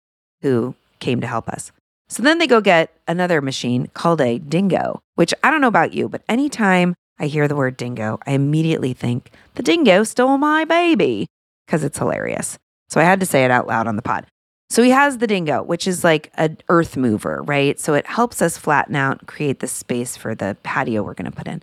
who 0.43 0.75
came 1.01 1.21
to 1.21 1.27
help 1.27 1.49
us. 1.49 1.73
So 2.09 2.23
then 2.23 2.39
they 2.39 2.47
go 2.47 2.61
get 2.61 2.95
another 3.09 3.41
machine 3.41 3.89
called 3.95 4.21
a 4.21 4.39
dingo, 4.39 5.01
which 5.17 5.35
I 5.43 5.51
don't 5.51 5.61
know 5.61 5.69
about 5.69 5.93
you, 5.93 6.09
but 6.09 6.23
anytime 6.29 6.95
I 7.19 7.27
hear 7.27 7.49
the 7.49 7.57
word 7.57 7.77
dingo, 7.77 8.19
I 8.27 8.33
immediately 8.33 8.93
think 8.93 9.31
the 9.55 9.63
dingo 9.63 10.05
stole 10.05 10.39
my 10.39 10.65
baby 10.65 11.27
because 11.67 11.83
it's 11.83 11.99
hilarious. 11.99 12.59
So 12.89 13.01
I 13.01 13.05
had 13.05 13.21
to 13.21 13.27
say 13.27 13.45
it 13.45 13.51
out 13.51 13.67
loud 13.67 13.87
on 13.87 13.97
the 13.97 14.03
pod. 14.03 14.27
So 14.69 14.83
he 14.83 14.91
has 14.91 15.19
the 15.19 15.27
dingo, 15.27 15.63
which 15.63 15.87
is 15.87 16.05
like 16.05 16.31
an 16.35 16.59
earth 16.69 16.97
mover, 16.97 17.43
right? 17.43 17.79
So 17.79 17.95
it 17.95 18.07
helps 18.07 18.43
us 18.43 18.59
flatten 18.59 18.97
out 18.97 19.21
and 19.21 19.29
create 19.29 19.61
the 19.61 19.69
space 19.69 20.17
for 20.17 20.35
the 20.35 20.57
patio 20.63 21.03
we're 21.03 21.15
going 21.15 21.31
to 21.31 21.37
put 21.37 21.49
in. 21.49 21.63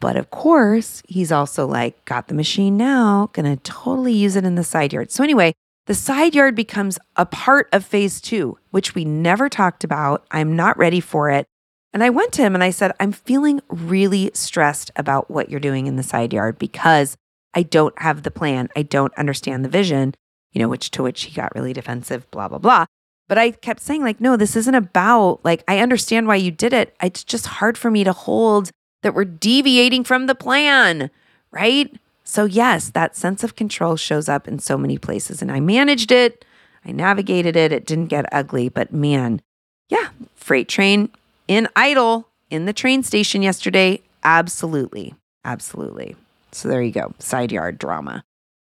But 0.00 0.16
of 0.16 0.30
course, 0.30 1.02
he's 1.08 1.32
also 1.32 1.66
like, 1.66 2.04
got 2.04 2.28
the 2.28 2.34
machine 2.34 2.76
now, 2.76 3.30
going 3.32 3.56
to 3.56 3.62
totally 3.62 4.12
use 4.12 4.36
it 4.36 4.44
in 4.44 4.56
the 4.56 4.64
side 4.64 4.92
yard. 4.92 5.10
So 5.10 5.24
anyway, 5.24 5.54
the 5.86 5.94
side 5.94 6.34
yard 6.34 6.54
becomes 6.54 6.98
a 7.16 7.26
part 7.26 7.68
of 7.72 7.84
phase 7.84 8.20
two, 8.20 8.58
which 8.70 8.94
we 8.94 9.04
never 9.04 9.48
talked 9.48 9.84
about. 9.84 10.26
I'm 10.30 10.56
not 10.56 10.78
ready 10.78 11.00
for 11.00 11.30
it. 11.30 11.46
And 11.92 12.02
I 12.02 12.10
went 12.10 12.32
to 12.32 12.42
him 12.42 12.54
and 12.54 12.64
I 12.64 12.70
said, 12.70 12.92
I'm 12.98 13.12
feeling 13.12 13.60
really 13.68 14.30
stressed 14.34 14.90
about 14.96 15.30
what 15.30 15.50
you're 15.50 15.60
doing 15.60 15.86
in 15.86 15.96
the 15.96 16.02
side 16.02 16.32
yard 16.32 16.58
because 16.58 17.16
I 17.54 17.62
don't 17.62 17.96
have 18.00 18.22
the 18.22 18.30
plan. 18.30 18.68
I 18.74 18.82
don't 18.82 19.14
understand 19.16 19.64
the 19.64 19.68
vision. 19.68 20.14
you 20.54 20.60
know, 20.60 20.68
which 20.68 20.90
to 20.92 21.02
which 21.02 21.24
he 21.24 21.32
got 21.32 21.54
really 21.54 21.72
defensive, 21.72 22.30
blah, 22.30 22.48
blah, 22.48 22.58
blah. 22.58 22.86
But 23.28 23.38
I 23.38 23.50
kept 23.50 23.80
saying, 23.80 24.02
like, 24.02 24.20
no, 24.20 24.36
this 24.36 24.54
isn't 24.56 24.74
about, 24.74 25.44
like, 25.44 25.64
I 25.66 25.80
understand 25.80 26.26
why 26.26 26.36
you 26.36 26.50
did 26.50 26.72
it. 26.72 26.94
It's 27.02 27.24
just 27.24 27.46
hard 27.46 27.76
for 27.76 27.90
me 27.90 28.04
to 28.04 28.12
hold 28.12 28.70
that 29.02 29.14
we're 29.14 29.24
deviating 29.24 30.04
from 30.04 30.26
the 30.26 30.34
plan, 30.34 31.10
right? 31.50 31.94
So, 32.24 32.46
yes, 32.46 32.90
that 32.90 33.16
sense 33.16 33.44
of 33.44 33.54
control 33.54 33.96
shows 33.96 34.28
up 34.28 34.48
in 34.48 34.58
so 34.58 34.78
many 34.78 34.98
places. 34.98 35.42
And 35.42 35.52
I 35.52 35.60
managed 35.60 36.10
it, 36.10 36.44
I 36.84 36.92
navigated 36.92 37.56
it. 37.56 37.72
It 37.72 37.86
didn't 37.86 38.06
get 38.06 38.26
ugly, 38.32 38.68
but 38.68 38.92
man, 38.92 39.40
yeah, 39.88 40.08
freight 40.34 40.68
train 40.68 41.10
in 41.48 41.68
idle 41.76 42.28
in 42.50 42.64
the 42.64 42.72
train 42.72 43.02
station 43.02 43.42
yesterday. 43.42 44.00
Absolutely. 44.22 45.14
Absolutely. 45.44 46.16
So, 46.52 46.68
there 46.68 46.82
you 46.82 46.92
go. 46.92 47.14
Side 47.18 47.52
yard 47.52 47.78
drama. 47.78 48.24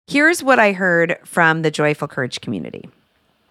Here's 0.07 0.41
what 0.41 0.59
I 0.59 0.71
heard 0.71 1.17
from 1.25 1.63
the 1.63 1.71
Joyful 1.71 2.07
Courage 2.07 2.39
community. 2.39 2.89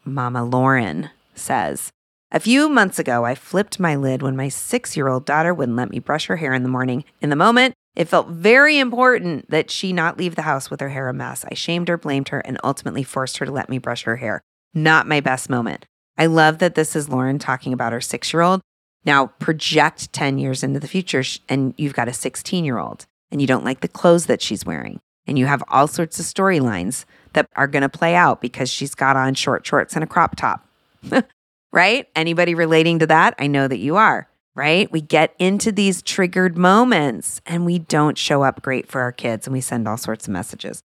Mama 0.04 0.44
Lauren 0.44 1.10
says, 1.34 1.90
a 2.32 2.40
few 2.40 2.68
months 2.68 2.98
ago, 2.98 3.24
I 3.24 3.34
flipped 3.34 3.78
my 3.78 3.94
lid 3.94 4.20
when 4.22 4.36
my 4.36 4.48
six 4.48 4.96
year 4.96 5.08
old 5.08 5.24
daughter 5.24 5.54
wouldn't 5.54 5.76
let 5.76 5.90
me 5.90 5.98
brush 5.98 6.26
her 6.26 6.36
hair 6.36 6.54
in 6.54 6.62
the 6.62 6.68
morning. 6.68 7.04
In 7.20 7.30
the 7.30 7.36
moment, 7.36 7.74
it 7.96 8.08
felt 8.08 8.28
very 8.28 8.78
important 8.78 9.50
that 9.50 9.70
she 9.70 9.92
not 9.92 10.18
leave 10.18 10.36
the 10.36 10.42
house 10.42 10.70
with 10.70 10.80
her 10.80 10.90
hair 10.90 11.08
a 11.08 11.14
mess. 11.14 11.44
I 11.50 11.54
shamed 11.54 11.88
her, 11.88 11.96
blamed 11.96 12.28
her, 12.28 12.40
and 12.40 12.58
ultimately 12.62 13.02
forced 13.02 13.38
her 13.38 13.46
to 13.46 13.52
let 13.52 13.70
me 13.70 13.78
brush 13.78 14.04
her 14.04 14.16
hair. 14.16 14.42
Not 14.74 15.08
my 15.08 15.20
best 15.20 15.48
moment. 15.48 15.86
I 16.18 16.26
love 16.26 16.58
that 16.58 16.74
this 16.74 16.94
is 16.94 17.08
Lauren 17.08 17.38
talking 17.38 17.72
about 17.72 17.92
her 17.92 18.00
six 18.02 18.32
year 18.32 18.42
old. 18.42 18.60
Now, 19.06 19.28
project 19.38 20.12
10 20.12 20.38
years 20.38 20.62
into 20.62 20.78
the 20.78 20.88
future, 20.88 21.22
and 21.48 21.74
you've 21.78 21.94
got 21.94 22.08
a 22.08 22.12
16 22.12 22.64
year 22.64 22.78
old, 22.78 23.06
and 23.30 23.40
you 23.40 23.46
don't 23.46 23.64
like 23.64 23.80
the 23.80 23.88
clothes 23.88 24.26
that 24.26 24.42
she's 24.42 24.66
wearing, 24.66 25.00
and 25.26 25.38
you 25.38 25.46
have 25.46 25.64
all 25.68 25.86
sorts 25.86 26.18
of 26.20 26.26
storylines 26.26 27.06
that 27.32 27.48
are 27.56 27.68
going 27.68 27.82
to 27.82 27.88
play 27.88 28.14
out 28.14 28.40
because 28.40 28.68
she's 28.68 28.94
got 28.94 29.16
on 29.16 29.34
short 29.34 29.66
shorts 29.66 29.94
and 29.94 30.04
a 30.04 30.06
crop 30.06 30.36
top. 30.36 30.68
right? 31.72 32.08
Anybody 32.14 32.54
relating 32.54 32.98
to 32.98 33.06
that? 33.06 33.34
I 33.38 33.46
know 33.46 33.68
that 33.68 33.78
you 33.78 33.96
are, 33.96 34.28
right? 34.56 34.90
We 34.90 35.02
get 35.02 35.34
into 35.38 35.70
these 35.70 36.02
triggered 36.02 36.56
moments 36.56 37.40
and 37.46 37.64
we 37.64 37.78
don't 37.78 38.18
show 38.18 38.42
up 38.42 38.62
great 38.62 38.88
for 38.88 39.02
our 39.02 39.12
kids 39.12 39.46
and 39.46 39.52
we 39.52 39.60
send 39.60 39.86
all 39.86 39.98
sorts 39.98 40.26
of 40.26 40.32
messages. 40.32 40.82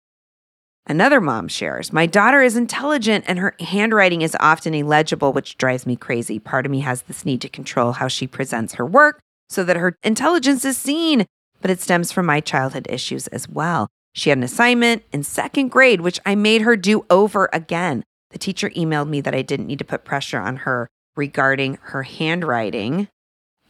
Another 0.87 1.21
mom 1.21 1.47
shares, 1.47 1.93
My 1.93 2.07
daughter 2.07 2.43
is 2.43 2.57
intelligent 2.57 3.25
and 3.29 3.39
her 3.39 3.55
handwriting 3.61 4.23
is 4.23 4.37
often 4.41 4.75
illegible, 4.75 5.33
which 5.33 5.57
drives 5.57 5.87
me 5.87 5.95
crazy. 5.95 6.41
Part 6.41 6.67
of 6.67 6.73
me 6.73 6.81
has 6.81 7.03
this 7.03 7.25
need 7.25 7.41
to 7.43 7.49
control 7.49 7.93
how 7.93 8.09
she 8.09 8.27
presents 8.27 8.75
her 8.75 8.85
work 8.85 9.21
so 9.49 9.63
that 9.63 9.77
her 9.77 9.95
intelligence 10.03 10.65
is 10.65 10.77
seen, 10.77 11.27
but 11.61 11.71
it 11.71 11.81
stems 11.81 12.11
from 12.11 12.27
my 12.27 12.41
childhood 12.41 12.89
issues 12.91 13.29
as 13.29 13.49
well. 13.49 13.87
She 14.15 14.31
had 14.31 14.39
an 14.39 14.45
assignment 14.45 15.05
in 15.13 15.23
second 15.23 15.69
grade, 15.69 16.01
which 16.01 16.19
I 16.27 16.35
made 16.35 16.63
her 16.63 16.77
do 16.77 17.07
over 17.09 17.49
again. 17.53 18.03
The 18.31 18.39
teacher 18.39 18.71
emailed 18.71 19.09
me 19.09 19.21
that 19.21 19.35
I 19.35 19.43
didn't 19.43 19.69
need 19.69 19.79
to 19.79 19.85
put 19.85 20.05
pressure 20.05 20.41
on 20.41 20.57
her 20.57 20.89
regarding 21.15 21.79
her 21.83 22.03
handwriting 22.03 23.09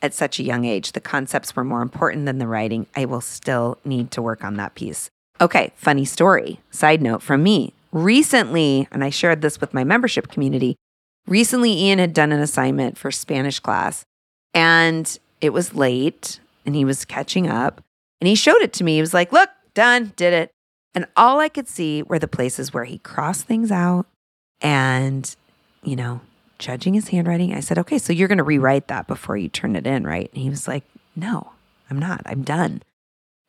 at 0.02 0.14
such 0.14 0.38
a 0.38 0.42
young 0.42 0.64
age. 0.64 0.92
The 0.92 1.00
concepts 1.00 1.54
were 1.54 1.64
more 1.64 1.82
important 1.82 2.26
than 2.26 2.38
the 2.38 2.46
writing. 2.46 2.86
I 2.96 3.04
will 3.04 3.20
still 3.20 3.78
need 3.84 4.10
to 4.12 4.22
work 4.22 4.44
on 4.44 4.54
that 4.54 4.74
piece. 4.74 5.10
Okay, 5.40 5.72
funny 5.74 6.04
story. 6.04 6.60
Side 6.70 7.00
note 7.00 7.22
from 7.22 7.42
me. 7.42 7.72
Recently, 7.92 8.86
and 8.92 9.02
I 9.02 9.10
shared 9.10 9.42
this 9.42 9.60
with 9.60 9.74
my 9.74 9.84
membership 9.84 10.28
community, 10.28 10.76
recently 11.26 11.72
Ian 11.72 11.98
had 11.98 12.14
done 12.14 12.32
an 12.32 12.40
assignment 12.40 12.96
for 12.98 13.10
Spanish 13.10 13.58
class 13.58 14.04
and 14.54 15.18
it 15.40 15.50
was 15.50 15.74
late 15.74 16.40
and 16.66 16.74
he 16.74 16.84
was 16.84 17.04
catching 17.04 17.48
up 17.48 17.82
and 18.20 18.28
he 18.28 18.34
showed 18.34 18.60
it 18.60 18.72
to 18.74 18.84
me. 18.84 18.96
He 18.96 19.00
was 19.00 19.14
like, 19.14 19.32
Look, 19.32 19.50
done, 19.74 20.12
did 20.16 20.32
it. 20.32 20.50
And 20.94 21.06
all 21.16 21.40
I 21.40 21.48
could 21.48 21.68
see 21.68 22.02
were 22.02 22.18
the 22.18 22.28
places 22.28 22.74
where 22.74 22.84
he 22.84 22.98
crossed 22.98 23.46
things 23.46 23.70
out 23.70 24.06
and, 24.60 25.34
you 25.82 25.96
know, 25.96 26.20
judging 26.60 26.94
his 26.94 27.08
handwriting. 27.08 27.52
I 27.52 27.58
said, 27.60 27.78
okay, 27.78 27.98
so 27.98 28.12
you're 28.12 28.28
going 28.28 28.38
to 28.38 28.44
rewrite 28.44 28.86
that 28.86 29.08
before 29.08 29.36
you 29.36 29.48
turn 29.48 29.74
it 29.74 29.86
in, 29.86 30.06
right? 30.06 30.30
And 30.32 30.42
he 30.42 30.48
was 30.48 30.68
like, 30.68 30.84
no, 31.16 31.50
I'm 31.90 31.98
not. 31.98 32.22
I'm 32.26 32.42
done. 32.42 32.82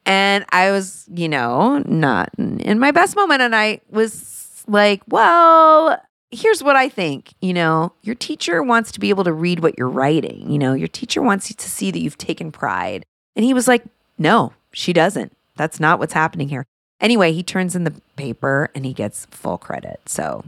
And 0.04 0.46
I 0.52 0.72
was, 0.72 1.06
you 1.14 1.30
know, 1.30 1.84
not 1.86 2.32
in 2.40 2.80
my 2.80 2.90
best 2.90 3.16
moment. 3.16 3.44
And 3.44 3.56
I 3.56 3.82
was 3.92 4.64
like, 4.68 5.04
well, 5.08 6.02
here's 6.32 6.64
what 6.64 6.76
I 6.76 6.90
think. 6.90 7.34
You 7.40 7.54
know, 7.54 7.94
your 8.02 8.16
teacher 8.16 8.64
wants 8.64 8.92
to 8.94 9.00
be 9.00 9.10
able 9.10 9.26
to 9.26 9.34
read 9.34 9.60
what 9.60 9.78
you're 9.78 9.88
writing. 9.88 10.50
You 10.50 10.58
know, 10.58 10.74
your 10.74 10.88
teacher 10.88 11.22
wants 11.22 11.52
you 11.52 11.56
to 11.58 11.70
see 11.70 11.92
that 11.92 12.00
you've 12.00 12.18
taken 12.18 12.52
pride. 12.52 13.06
And 13.36 13.46
he 13.46 13.54
was 13.54 13.68
like, 13.68 13.84
no, 14.18 14.54
she 14.74 14.92
doesn't. 14.92 15.38
That's 15.56 15.80
not 15.80 16.00
what's 16.00 16.14
happening 16.14 16.50
here. 16.50 16.66
Anyway, 17.00 17.34
he 17.34 17.44
turns 17.44 17.76
in 17.76 17.84
the 17.84 17.94
paper 18.16 18.70
and 18.74 18.86
he 18.86 18.94
gets 18.94 19.28
full 19.28 19.58
credit. 19.58 20.02
So 20.08 20.44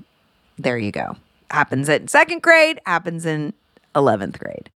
there 0.57 0.77
you 0.77 0.91
go. 0.91 1.17
Happens 1.53 1.87
in 1.87 2.07
second 2.07 2.41
grade, 2.41 2.81
happens 2.83 3.27
in 3.27 3.53
11th 3.93 4.39
grade. 4.39 4.71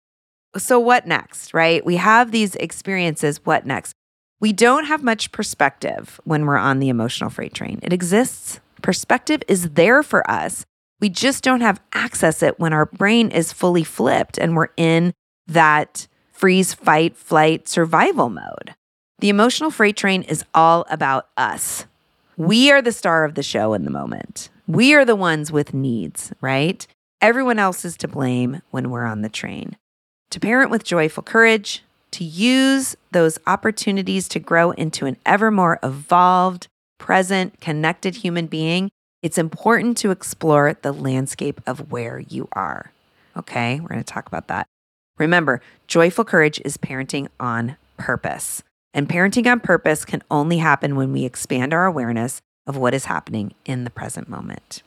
So, 0.59 0.79
what 0.79 1.07
next, 1.07 1.55
right? 1.55 1.83
We 1.83 1.97
have 1.97 2.33
these 2.33 2.55
experiences. 2.57 3.41
What 3.45 3.65
next? 3.65 3.95
We 4.41 4.53
don't 4.53 4.85
have 4.85 5.03
much 5.03 5.33
perspective 5.33 6.21
when 6.25 6.45
we're 6.45 6.59
on 6.59 6.79
the 6.79 6.91
emotional 6.91 7.31
freight 7.31 7.55
train. 7.55 7.79
It 7.83 7.95
exists. 7.95 8.61
Perspective 8.83 9.43
is 9.49 9.71
there 9.71 10.03
for 10.03 10.31
us. 10.31 10.67
We 11.01 11.09
just 11.09 11.43
don't 11.43 11.63
have 11.63 11.81
access 11.95 12.43
it 12.43 12.61
when 12.61 12.75
our 12.75 12.85
brain 12.85 13.31
is 13.31 13.55
fully 13.55 13.83
flipped 13.83 14.37
and 14.37 14.55
we're 14.55 14.69
in 14.77 15.15
that 15.47 16.07
freeze, 16.31 16.75
fight, 16.75 17.17
flight, 17.17 17.69
survival 17.69 18.29
mode. 18.29 18.75
The 19.21 19.31
emotional 19.31 19.71
freight 19.71 19.97
train 19.97 20.23
is 20.25 20.45
all 20.55 20.85
about 20.91 21.29
us. 21.39 21.87
We 22.39 22.71
are 22.71 22.83
the 22.83 22.93
star 22.93 23.25
of 23.25 23.35
the 23.35 23.43
show 23.43 23.73
in 23.73 23.87
the 23.87 23.91
moment. 23.91 24.51
We 24.67 24.93
are 24.93 25.07
the 25.07 25.17
ones 25.17 25.51
with 25.51 25.73
needs, 25.73 26.35
right? 26.43 26.87
Everyone 27.23 27.59
else 27.59 27.83
is 27.83 27.97
to 27.99 28.09
blame 28.09 28.61
when 28.71 28.91
we're 28.91 29.07
on 29.07 29.23
the 29.23 29.31
train. 29.31 29.79
To 30.33 30.41
parent 30.41 30.71
with 30.71 30.85
joyful 30.85 31.23
courage, 31.23 31.83
to 32.11 32.25
use 32.25 32.95
those 33.11 33.39
opportunities 33.47 34.29
to 34.29 34.39
grow 34.39 34.73
into 34.73 35.07
an 35.07 35.17
ever 35.25 35.51
more 35.51 35.79
evolved, 35.83 36.69
present, 36.99 37.59
connected 37.63 38.17
human 38.17 38.49
being, 38.49 38.91
it's 39.23 39.39
important 39.39 39.97
to 39.99 40.11
explore 40.11 40.75
the 40.83 40.93
landscape 40.93 41.63
of 41.67 41.91
where 41.91 42.19
you 42.19 42.49
are. 42.53 42.93
Okay, 43.35 43.81
we're 43.81 43.89
going 43.89 44.05
to 44.05 44.05
talk 44.05 44.27
about 44.27 44.49
that. 44.49 44.67
Remember, 45.17 45.63
joyful 45.87 46.27
courage 46.27 46.61
is 46.67 46.77
parenting 46.77 47.29
on 47.41 47.79
purpose. 47.97 48.63
And 48.97 49.11
parenting 49.11 49.47
on 49.49 49.61
purpose 49.61 50.07
can 50.07 50.23
only 50.31 50.57
happen 50.57 50.97
when 50.97 51.13
we 51.13 51.27
expand 51.27 51.75
our 51.75 51.85
awareness 51.85 52.41
of 52.67 52.79
what 52.79 52.95
is 52.95 53.05
happening 53.05 53.53
in 53.67 53.85
the 53.85 53.91
present 53.91 54.27
moment. 54.27 54.83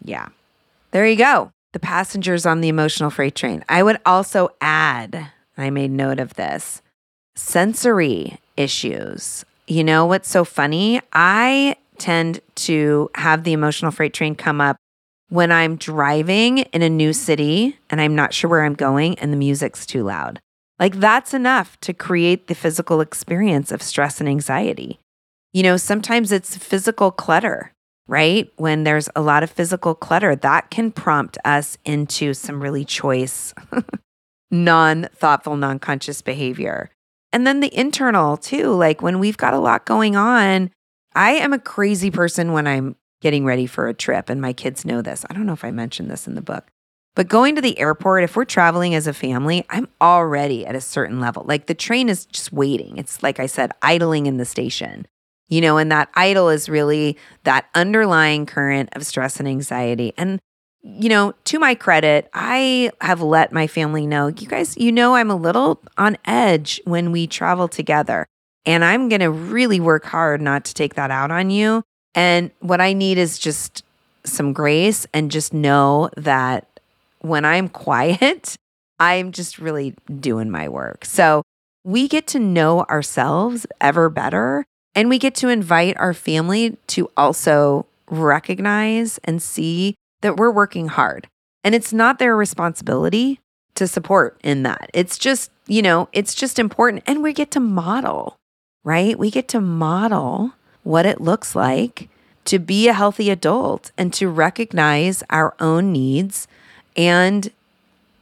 Yeah. 0.00 0.28
There 0.92 1.04
you 1.04 1.16
go. 1.16 1.50
The 1.72 1.80
passengers 1.80 2.46
on 2.46 2.60
the 2.60 2.68
emotional 2.68 3.10
freight 3.10 3.34
train. 3.34 3.64
I 3.68 3.82
would 3.82 3.98
also 4.06 4.50
add, 4.60 5.32
I 5.58 5.70
made 5.70 5.90
note 5.90 6.20
of 6.20 6.34
this 6.34 6.80
sensory 7.34 8.38
issues. 8.56 9.44
You 9.66 9.82
know 9.82 10.06
what's 10.06 10.30
so 10.30 10.44
funny? 10.44 11.00
I 11.12 11.74
tend 11.98 12.40
to 12.54 13.10
have 13.16 13.42
the 13.42 13.52
emotional 13.52 13.90
freight 13.90 14.14
train 14.14 14.36
come 14.36 14.60
up 14.60 14.76
when 15.28 15.50
I'm 15.50 15.74
driving 15.74 16.58
in 16.58 16.82
a 16.82 16.88
new 16.88 17.12
city 17.12 17.78
and 17.90 18.00
I'm 18.00 18.14
not 18.14 18.32
sure 18.32 18.48
where 18.48 18.64
I'm 18.64 18.74
going 18.74 19.18
and 19.18 19.32
the 19.32 19.36
music's 19.36 19.86
too 19.86 20.04
loud. 20.04 20.38
Like 20.78 20.96
that's 20.96 21.34
enough 21.34 21.78
to 21.80 21.92
create 21.92 22.46
the 22.46 22.54
physical 22.54 23.00
experience 23.00 23.70
of 23.70 23.82
stress 23.82 24.20
and 24.20 24.28
anxiety. 24.28 24.98
You 25.52 25.62
know, 25.62 25.76
sometimes 25.76 26.32
it's 26.32 26.56
physical 26.56 27.12
clutter, 27.12 27.72
right? 28.08 28.52
When 28.56 28.84
there's 28.84 29.08
a 29.14 29.20
lot 29.20 29.42
of 29.42 29.50
physical 29.50 29.94
clutter, 29.94 30.34
that 30.34 30.70
can 30.70 30.90
prompt 30.90 31.38
us 31.44 31.78
into 31.84 32.34
some 32.34 32.62
really 32.62 32.84
choice, 32.84 33.54
non 34.50 35.08
thoughtful, 35.14 35.56
non 35.56 35.78
conscious 35.78 36.22
behavior. 36.22 36.90
And 37.32 37.46
then 37.46 37.60
the 37.60 37.76
internal 37.76 38.36
too, 38.36 38.72
like 38.72 39.00
when 39.00 39.20
we've 39.20 39.36
got 39.36 39.54
a 39.54 39.58
lot 39.58 39.86
going 39.86 40.16
on. 40.16 40.70
I 41.16 41.32
am 41.32 41.52
a 41.52 41.60
crazy 41.60 42.10
person 42.10 42.52
when 42.52 42.66
I'm 42.66 42.96
getting 43.20 43.44
ready 43.44 43.66
for 43.66 43.88
a 43.88 43.94
trip, 43.94 44.28
and 44.28 44.40
my 44.40 44.52
kids 44.52 44.84
know 44.84 45.00
this. 45.00 45.24
I 45.30 45.34
don't 45.34 45.46
know 45.46 45.52
if 45.52 45.64
I 45.64 45.70
mentioned 45.70 46.10
this 46.10 46.26
in 46.26 46.34
the 46.34 46.42
book. 46.42 46.66
But 47.14 47.28
going 47.28 47.54
to 47.54 47.60
the 47.60 47.78
airport, 47.78 48.24
if 48.24 48.34
we're 48.34 48.44
traveling 48.44 48.94
as 48.94 49.06
a 49.06 49.12
family, 49.12 49.64
I'm 49.70 49.88
already 50.00 50.66
at 50.66 50.74
a 50.74 50.80
certain 50.80 51.20
level. 51.20 51.44
Like 51.46 51.66
the 51.66 51.74
train 51.74 52.08
is 52.08 52.26
just 52.26 52.52
waiting. 52.52 52.98
It's 52.98 53.22
like 53.22 53.38
I 53.38 53.46
said, 53.46 53.72
idling 53.82 54.26
in 54.26 54.36
the 54.36 54.44
station 54.44 55.06
you 55.48 55.60
know, 55.60 55.76
and 55.76 55.92
that 55.92 56.08
idle 56.14 56.48
is 56.48 56.68
really 56.68 57.16
that 57.44 57.66
underlying 57.74 58.46
current 58.46 58.88
of 58.92 59.04
stress 59.04 59.38
and 59.38 59.48
anxiety. 59.48 60.12
And, 60.16 60.40
you 60.82 61.08
know, 61.08 61.34
to 61.44 61.58
my 61.58 61.74
credit, 61.74 62.30
I 62.32 62.90
have 63.00 63.20
let 63.20 63.52
my 63.52 63.66
family 63.66 64.06
know, 64.06 64.28
you 64.28 64.46
guys, 64.46 64.76
you 64.76 64.92
know, 64.92 65.14
I'm 65.14 65.30
a 65.30 65.36
little 65.36 65.80
on 65.98 66.16
edge 66.24 66.80
when 66.84 67.12
we 67.12 67.26
travel 67.26 67.68
together. 67.68 68.26
And 68.66 68.84
I'm 68.84 69.08
going 69.08 69.20
to 69.20 69.30
really 69.30 69.80
work 69.80 70.04
hard 70.06 70.40
not 70.40 70.64
to 70.64 70.74
take 70.74 70.94
that 70.94 71.10
out 71.10 71.30
on 71.30 71.50
you. 71.50 71.82
And 72.14 72.50
what 72.60 72.80
I 72.80 72.94
need 72.94 73.18
is 73.18 73.38
just 73.38 73.84
some 74.24 74.54
grace 74.54 75.06
and 75.12 75.30
just 75.30 75.52
know 75.52 76.08
that 76.16 76.73
when 77.24 77.44
I'm 77.44 77.68
quiet, 77.68 78.54
I'm 79.00 79.32
just 79.32 79.58
really 79.58 79.94
doing 80.20 80.50
my 80.50 80.68
work. 80.68 81.04
So 81.04 81.42
we 81.82 82.06
get 82.06 82.26
to 82.28 82.38
know 82.38 82.82
ourselves 82.84 83.66
ever 83.80 84.10
better 84.10 84.64
and 84.94 85.08
we 85.08 85.18
get 85.18 85.34
to 85.36 85.48
invite 85.48 85.96
our 85.98 86.12
family 86.12 86.76
to 86.88 87.10
also 87.16 87.86
recognize 88.10 89.18
and 89.24 89.42
see 89.42 89.94
that 90.20 90.36
we're 90.36 90.50
working 90.50 90.88
hard. 90.88 91.26
And 91.64 91.74
it's 91.74 91.92
not 91.92 92.18
their 92.18 92.36
responsibility 92.36 93.40
to 93.74 93.88
support 93.88 94.38
in 94.44 94.62
that. 94.64 94.90
It's 94.92 95.18
just, 95.18 95.50
you 95.66 95.80
know, 95.80 96.08
it's 96.12 96.34
just 96.34 96.58
important. 96.58 97.02
And 97.06 97.22
we 97.22 97.32
get 97.32 97.50
to 97.52 97.60
model, 97.60 98.36
right? 98.84 99.18
We 99.18 99.30
get 99.30 99.48
to 99.48 99.60
model 99.60 100.52
what 100.82 101.06
it 101.06 101.22
looks 101.22 101.56
like 101.56 102.10
to 102.44 102.58
be 102.58 102.86
a 102.88 102.92
healthy 102.92 103.30
adult 103.30 103.92
and 103.96 104.12
to 104.12 104.28
recognize 104.28 105.22
our 105.30 105.54
own 105.58 105.90
needs. 105.90 106.46
And, 106.96 107.50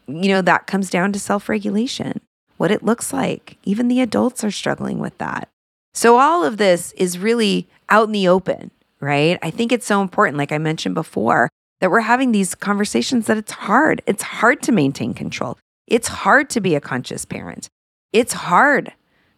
you 0.07 0.29
know, 0.29 0.43
that 0.43 0.67
comes 0.67 0.91
down 0.91 1.13
to 1.13 1.19
self 1.19 1.49
regulation, 1.49 2.21
what 2.57 2.71
it 2.71 2.83
looks 2.83 3.13
like. 3.13 3.57
Even 3.65 3.89
the 3.89 4.01
adults 4.01 4.45
are 4.45 4.51
struggling 4.51 4.99
with 4.99 5.17
that. 5.19 5.49
So, 5.95 6.19
all 6.19 6.45
of 6.45 6.57
this 6.57 6.93
is 6.93 7.19
really 7.19 7.69
out 7.89 8.07
in 8.07 8.13
the 8.13 8.29
open, 8.29 8.71
right? 9.01 9.39
I 9.43 9.51
think 9.51 9.73
it's 9.73 9.87
so 9.87 10.01
important, 10.01 10.39
like 10.39 10.53
I 10.53 10.59
mentioned 10.59 10.95
before, 10.95 11.51
that 11.81 11.91
we're 11.91 12.01
having 12.01 12.33
these 12.33 12.55
conversations 12.55 13.27
that 13.27 13.37
it's 13.37 13.53
hard. 13.53 14.03
It's 14.07 14.23
hard 14.23 14.63
to 14.63 14.73
maintain 14.73 15.15
control. 15.15 15.59
It's 15.87 16.09
hard 16.09 16.49
to 16.51 16.61
be 16.61 16.75
a 16.75 16.81
conscious 16.81 17.25
parent. 17.25 17.69
It's 18.13 18.33
hard 18.33 18.93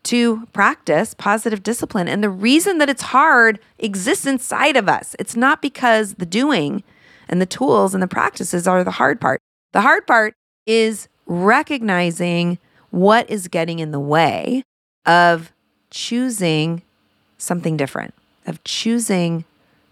to 0.04 0.46
practice 0.52 1.14
positive 1.14 1.62
discipline. 1.62 2.06
And 2.08 2.22
the 2.22 2.30
reason 2.30 2.78
that 2.78 2.90
it's 2.90 3.02
hard 3.02 3.58
exists 3.78 4.26
inside 4.26 4.76
of 4.76 4.88
us. 4.88 5.16
It's 5.18 5.34
not 5.34 5.62
because 5.62 6.14
the 6.14 6.26
doing 6.26 6.84
and 7.28 7.40
the 7.40 7.46
tools 7.46 7.94
and 7.94 8.02
the 8.02 8.08
practices 8.08 8.66
are 8.66 8.84
the 8.84 8.90
hard 8.92 9.20
part. 9.20 9.40
The 9.72 9.80
hard 9.80 10.06
part 10.06 10.34
is 10.66 11.08
recognizing 11.26 12.58
what 12.90 13.28
is 13.28 13.48
getting 13.48 13.78
in 13.78 13.90
the 13.90 14.00
way 14.00 14.62
of 15.06 15.52
choosing 15.90 16.82
something 17.38 17.76
different, 17.76 18.14
of 18.46 18.62
choosing 18.64 19.44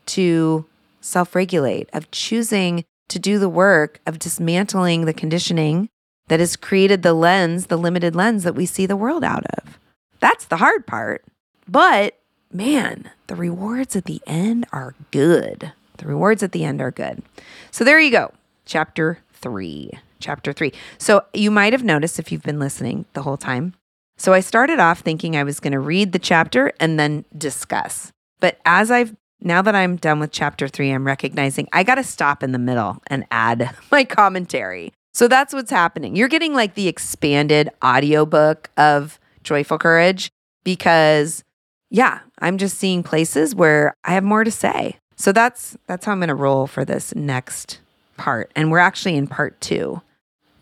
to 0.07 0.65
self 1.01 1.35
regulate, 1.35 1.89
of 1.93 2.11
choosing 2.11 2.85
to 3.09 3.19
do 3.19 3.39
the 3.39 3.49
work 3.49 4.01
of 4.07 4.19
dismantling 4.19 5.05
the 5.05 5.13
conditioning 5.13 5.89
that 6.29 6.41
has 6.41 6.57
created 6.57 7.03
the 7.03 7.13
lens, 7.13 7.67
the 7.67 7.77
limited 7.77 8.17
lens 8.17 8.45
that 8.45 8.55
we 8.55 8.65
see 8.65 8.87
the 8.87 8.97
world 8.97 9.25
out 9.25 9.45
of. 9.59 9.79
That's 10.21 10.45
the 10.45 10.57
hard 10.57 10.87
part. 10.87 11.25
But 11.69 12.19
man, 12.53 13.11
the 13.27 13.35
rewards 13.35 13.97
at 13.97 14.05
the 14.05 14.23
end 14.27 14.67
are 14.73 14.95
good. 15.11 15.73
The 16.03 16.09
rewards 16.09 16.43
at 16.43 16.51
the 16.51 16.65
end 16.65 16.81
are 16.81 16.91
good. 16.91 17.23
So 17.71 17.85
there 17.85 18.01
you 18.01 18.11
go. 18.11 18.33
Chapter 18.67 19.21
three. 19.35 19.91
Chapter 20.19 20.53
three. 20.53 20.73
So 20.99 21.25
you 21.33 21.49
might 21.49 21.73
have 21.73 21.85
noticed 21.85 22.19
if 22.19 22.33
you've 22.33 22.43
been 22.43 22.59
listening 22.59 23.05
the 23.13 23.23
whole 23.23 23.37
time. 23.37 23.75
So 24.19 24.33
I 24.33 24.41
started 24.41 24.81
off 24.81 25.01
thinking 25.01 25.37
I 25.37 25.45
was 25.45 25.61
going 25.61 25.73
to 25.73 25.79
read 25.79 26.11
the 26.11 26.19
chapter 26.19 26.73
and 26.81 26.99
then 26.99 27.25
discuss. 27.39 28.13
But 28.41 28.59
as 28.65 28.91
I've 28.91 29.15
now 29.41 29.63
that 29.63 29.77
I'm 29.77 29.95
done 29.95 30.19
with 30.19 30.33
chapter 30.33 30.67
three, 30.67 30.91
I'm 30.91 31.07
recognizing 31.07 31.69
I 31.73 31.85
got 31.85 31.97
to 31.97 32.05
stop 32.05 32.43
in 32.43 32.51
the 32.51 32.59
middle 32.59 33.01
and 33.07 33.25
add 33.31 33.71
my 33.93 34.03
commentary. 34.03 34.93
So 35.15 35.29
that's 35.29 35.55
what's 35.55 35.71
happening. 35.71 36.17
You're 36.17 36.29
getting 36.29 36.53
like 36.53 36.75
the 36.75 36.89
expanded 36.89 37.69
audiobook 37.85 38.71
of 38.77 39.21
Joyful 39.45 39.79
Courage 39.79 40.33
because 40.65 41.45
yeah, 41.91 42.21
I'm 42.41 42.59
just 42.59 42.79
seeing 42.79 43.05
places 43.05 43.55
where 43.55 43.95
I 44.03 44.15
have 44.15 44.25
more 44.25 44.43
to 44.43 44.51
say. 44.51 44.99
So 45.23 45.31
that's 45.31 45.77
that's 45.87 46.05
how 46.05 46.11
I'm 46.11 46.19
going 46.19 46.31
to 46.31 46.35
roll 46.35 46.67
for 46.67 46.85
this 46.85 47.15
next 47.15 47.79
part. 48.17 48.51
And 48.57 48.73
we're 48.73 48.79
actually 48.79 49.15
in 49.15 49.29
part 49.29 49.61
2. 49.61 50.03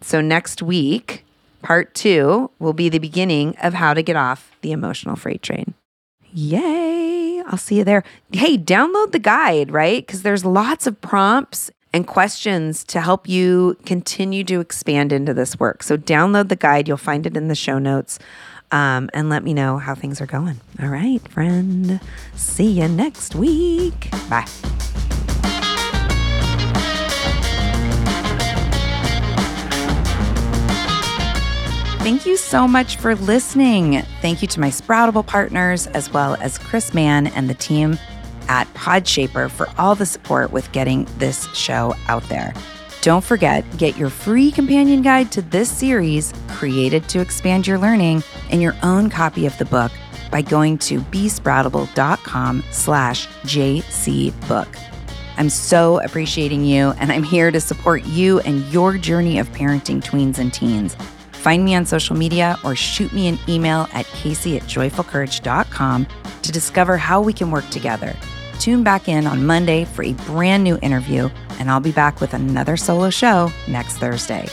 So 0.02 0.20
next 0.20 0.60
week, 0.60 1.24
part 1.62 1.94
2 1.94 2.50
will 2.58 2.74
be 2.74 2.90
the 2.90 2.98
beginning 2.98 3.56
of 3.62 3.72
how 3.72 3.94
to 3.94 4.02
get 4.02 4.16
off 4.16 4.54
the 4.60 4.72
emotional 4.72 5.16
freight 5.16 5.40
train. 5.40 5.72
Yay! 6.34 7.42
I'll 7.46 7.56
see 7.56 7.78
you 7.78 7.84
there. 7.84 8.04
Hey, 8.32 8.58
download 8.58 9.12
the 9.12 9.18
guide, 9.18 9.70
right? 9.70 10.06
Cuz 10.06 10.20
there's 10.20 10.44
lots 10.44 10.86
of 10.86 11.00
prompts 11.00 11.70
and 11.94 12.06
questions 12.06 12.84
to 12.84 13.00
help 13.00 13.26
you 13.26 13.78
continue 13.86 14.44
to 14.44 14.60
expand 14.60 15.10
into 15.10 15.32
this 15.32 15.58
work. 15.58 15.82
So 15.82 15.96
download 15.96 16.50
the 16.50 16.54
guide. 16.54 16.86
You'll 16.86 16.98
find 16.98 17.26
it 17.26 17.34
in 17.34 17.48
the 17.48 17.54
show 17.54 17.78
notes 17.78 18.18
um, 18.72 19.10
and 19.14 19.28
let 19.28 19.42
me 19.42 19.54
know 19.54 19.78
how 19.78 19.94
things 19.94 20.20
are 20.20 20.26
going. 20.26 20.60
All 20.80 20.88
right, 20.88 21.20
friend. 21.28 22.00
See 22.34 22.70
you 22.70 22.88
next 22.88 23.34
week. 23.34 24.10
Bye. 24.28 24.46
Thank 32.02 32.24
you 32.24 32.38
so 32.38 32.66
much 32.66 32.96
for 32.96 33.14
listening. 33.14 34.02
Thank 34.22 34.40
you 34.40 34.48
to 34.48 34.60
my 34.60 34.70
Sproutable 34.70 35.24
partners, 35.26 35.86
as 35.88 36.10
well 36.10 36.34
as 36.40 36.56
Chris 36.56 36.94
Mann 36.94 37.26
and 37.28 37.48
the 37.48 37.54
team 37.54 37.98
at 38.48 38.66
Podshaper 38.74 39.50
for 39.50 39.68
all 39.78 39.94
the 39.94 40.06
support 40.06 40.50
with 40.50 40.72
getting 40.72 41.06
this 41.18 41.46
show 41.54 41.94
out 42.08 42.22
there. 42.30 42.54
Don't 43.02 43.24
forget, 43.24 43.64
get 43.78 43.96
your 43.96 44.10
free 44.10 44.50
companion 44.50 45.00
guide 45.00 45.32
to 45.32 45.42
this 45.42 45.70
series, 45.70 46.34
created 46.48 47.08
to 47.08 47.20
expand 47.20 47.66
your 47.66 47.78
learning, 47.78 48.22
and 48.50 48.60
your 48.60 48.76
own 48.82 49.08
copy 49.08 49.46
of 49.46 49.56
the 49.56 49.64
book 49.64 49.90
by 50.30 50.42
going 50.42 50.76
to 50.78 51.00
besproutable.com 51.00 52.62
slash 52.70 53.26
jcbook. 53.44 54.76
I'm 55.38 55.48
so 55.48 56.00
appreciating 56.02 56.66
you, 56.66 56.90
and 56.98 57.10
I'm 57.10 57.22
here 57.22 57.50
to 57.50 57.60
support 57.60 58.04
you 58.04 58.40
and 58.40 58.70
your 58.70 58.98
journey 58.98 59.38
of 59.38 59.48
parenting 59.52 60.02
tweens 60.02 60.36
and 60.36 60.52
teens. 60.52 60.94
Find 61.32 61.64
me 61.64 61.74
on 61.74 61.86
social 61.86 62.14
media 62.14 62.58
or 62.62 62.76
shoot 62.76 63.14
me 63.14 63.28
an 63.28 63.38
email 63.48 63.88
at 63.94 64.04
casey 64.08 64.58
at 64.58 64.64
joyfulcourage.com 64.64 66.06
to 66.42 66.52
discover 66.52 66.98
how 66.98 67.22
we 67.22 67.32
can 67.32 67.50
work 67.50 67.66
together. 67.70 68.14
Tune 68.58 68.84
back 68.84 69.08
in 69.08 69.26
on 69.26 69.46
Monday 69.46 69.86
for 69.86 70.02
a 70.02 70.12
brand 70.12 70.62
new 70.62 70.78
interview, 70.82 71.30
and 71.60 71.70
I'll 71.70 71.78
be 71.78 71.92
back 71.92 72.20
with 72.20 72.34
another 72.34 72.76
solo 72.76 73.10
show 73.10 73.52
next 73.68 73.98
Thursday. 73.98 74.48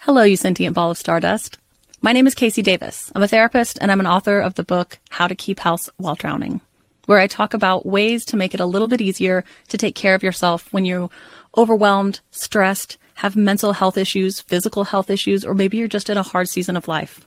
Hello, 0.00 0.22
you 0.22 0.36
sentient 0.36 0.74
ball 0.74 0.92
of 0.92 0.98
stardust. 0.98 1.58
My 2.00 2.12
name 2.12 2.26
is 2.26 2.34
KC 2.34 2.62
Davis. 2.62 3.12
I'm 3.14 3.22
a 3.22 3.28
therapist 3.28 3.78
and 3.80 3.92
I'm 3.92 4.00
an 4.00 4.06
author 4.06 4.40
of 4.40 4.54
the 4.54 4.64
book 4.64 4.98
How 5.10 5.26
to 5.26 5.34
Keep 5.34 5.60
House 5.60 5.90
While 5.98 6.14
Drowning, 6.14 6.60
where 7.06 7.18
I 7.18 7.26
talk 7.26 7.52
about 7.52 7.84
ways 7.84 8.24
to 8.26 8.36
make 8.36 8.54
it 8.54 8.60
a 8.60 8.66
little 8.66 8.88
bit 8.88 9.00
easier 9.00 9.44
to 9.68 9.76
take 9.76 9.94
care 9.94 10.14
of 10.14 10.22
yourself 10.22 10.72
when 10.72 10.84
you're 10.84 11.10
overwhelmed, 11.56 12.20
stressed, 12.30 12.96
have 13.14 13.36
mental 13.36 13.72
health 13.72 13.98
issues, 13.98 14.40
physical 14.40 14.84
health 14.84 15.10
issues, 15.10 15.44
or 15.44 15.54
maybe 15.54 15.76
you're 15.76 15.88
just 15.88 16.08
in 16.08 16.16
a 16.16 16.22
hard 16.22 16.48
season 16.48 16.76
of 16.76 16.88
life. 16.88 17.26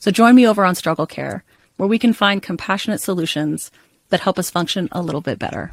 So 0.00 0.10
join 0.10 0.34
me 0.34 0.48
over 0.48 0.64
on 0.64 0.74
Struggle 0.74 1.06
Care, 1.06 1.44
where 1.76 1.88
we 1.88 1.98
can 1.98 2.14
find 2.14 2.42
compassionate 2.42 3.02
solutions 3.02 3.70
that 4.08 4.20
help 4.20 4.38
us 4.38 4.50
function 4.50 4.88
a 4.92 5.02
little 5.02 5.20
bit 5.20 5.38
better. 5.38 5.72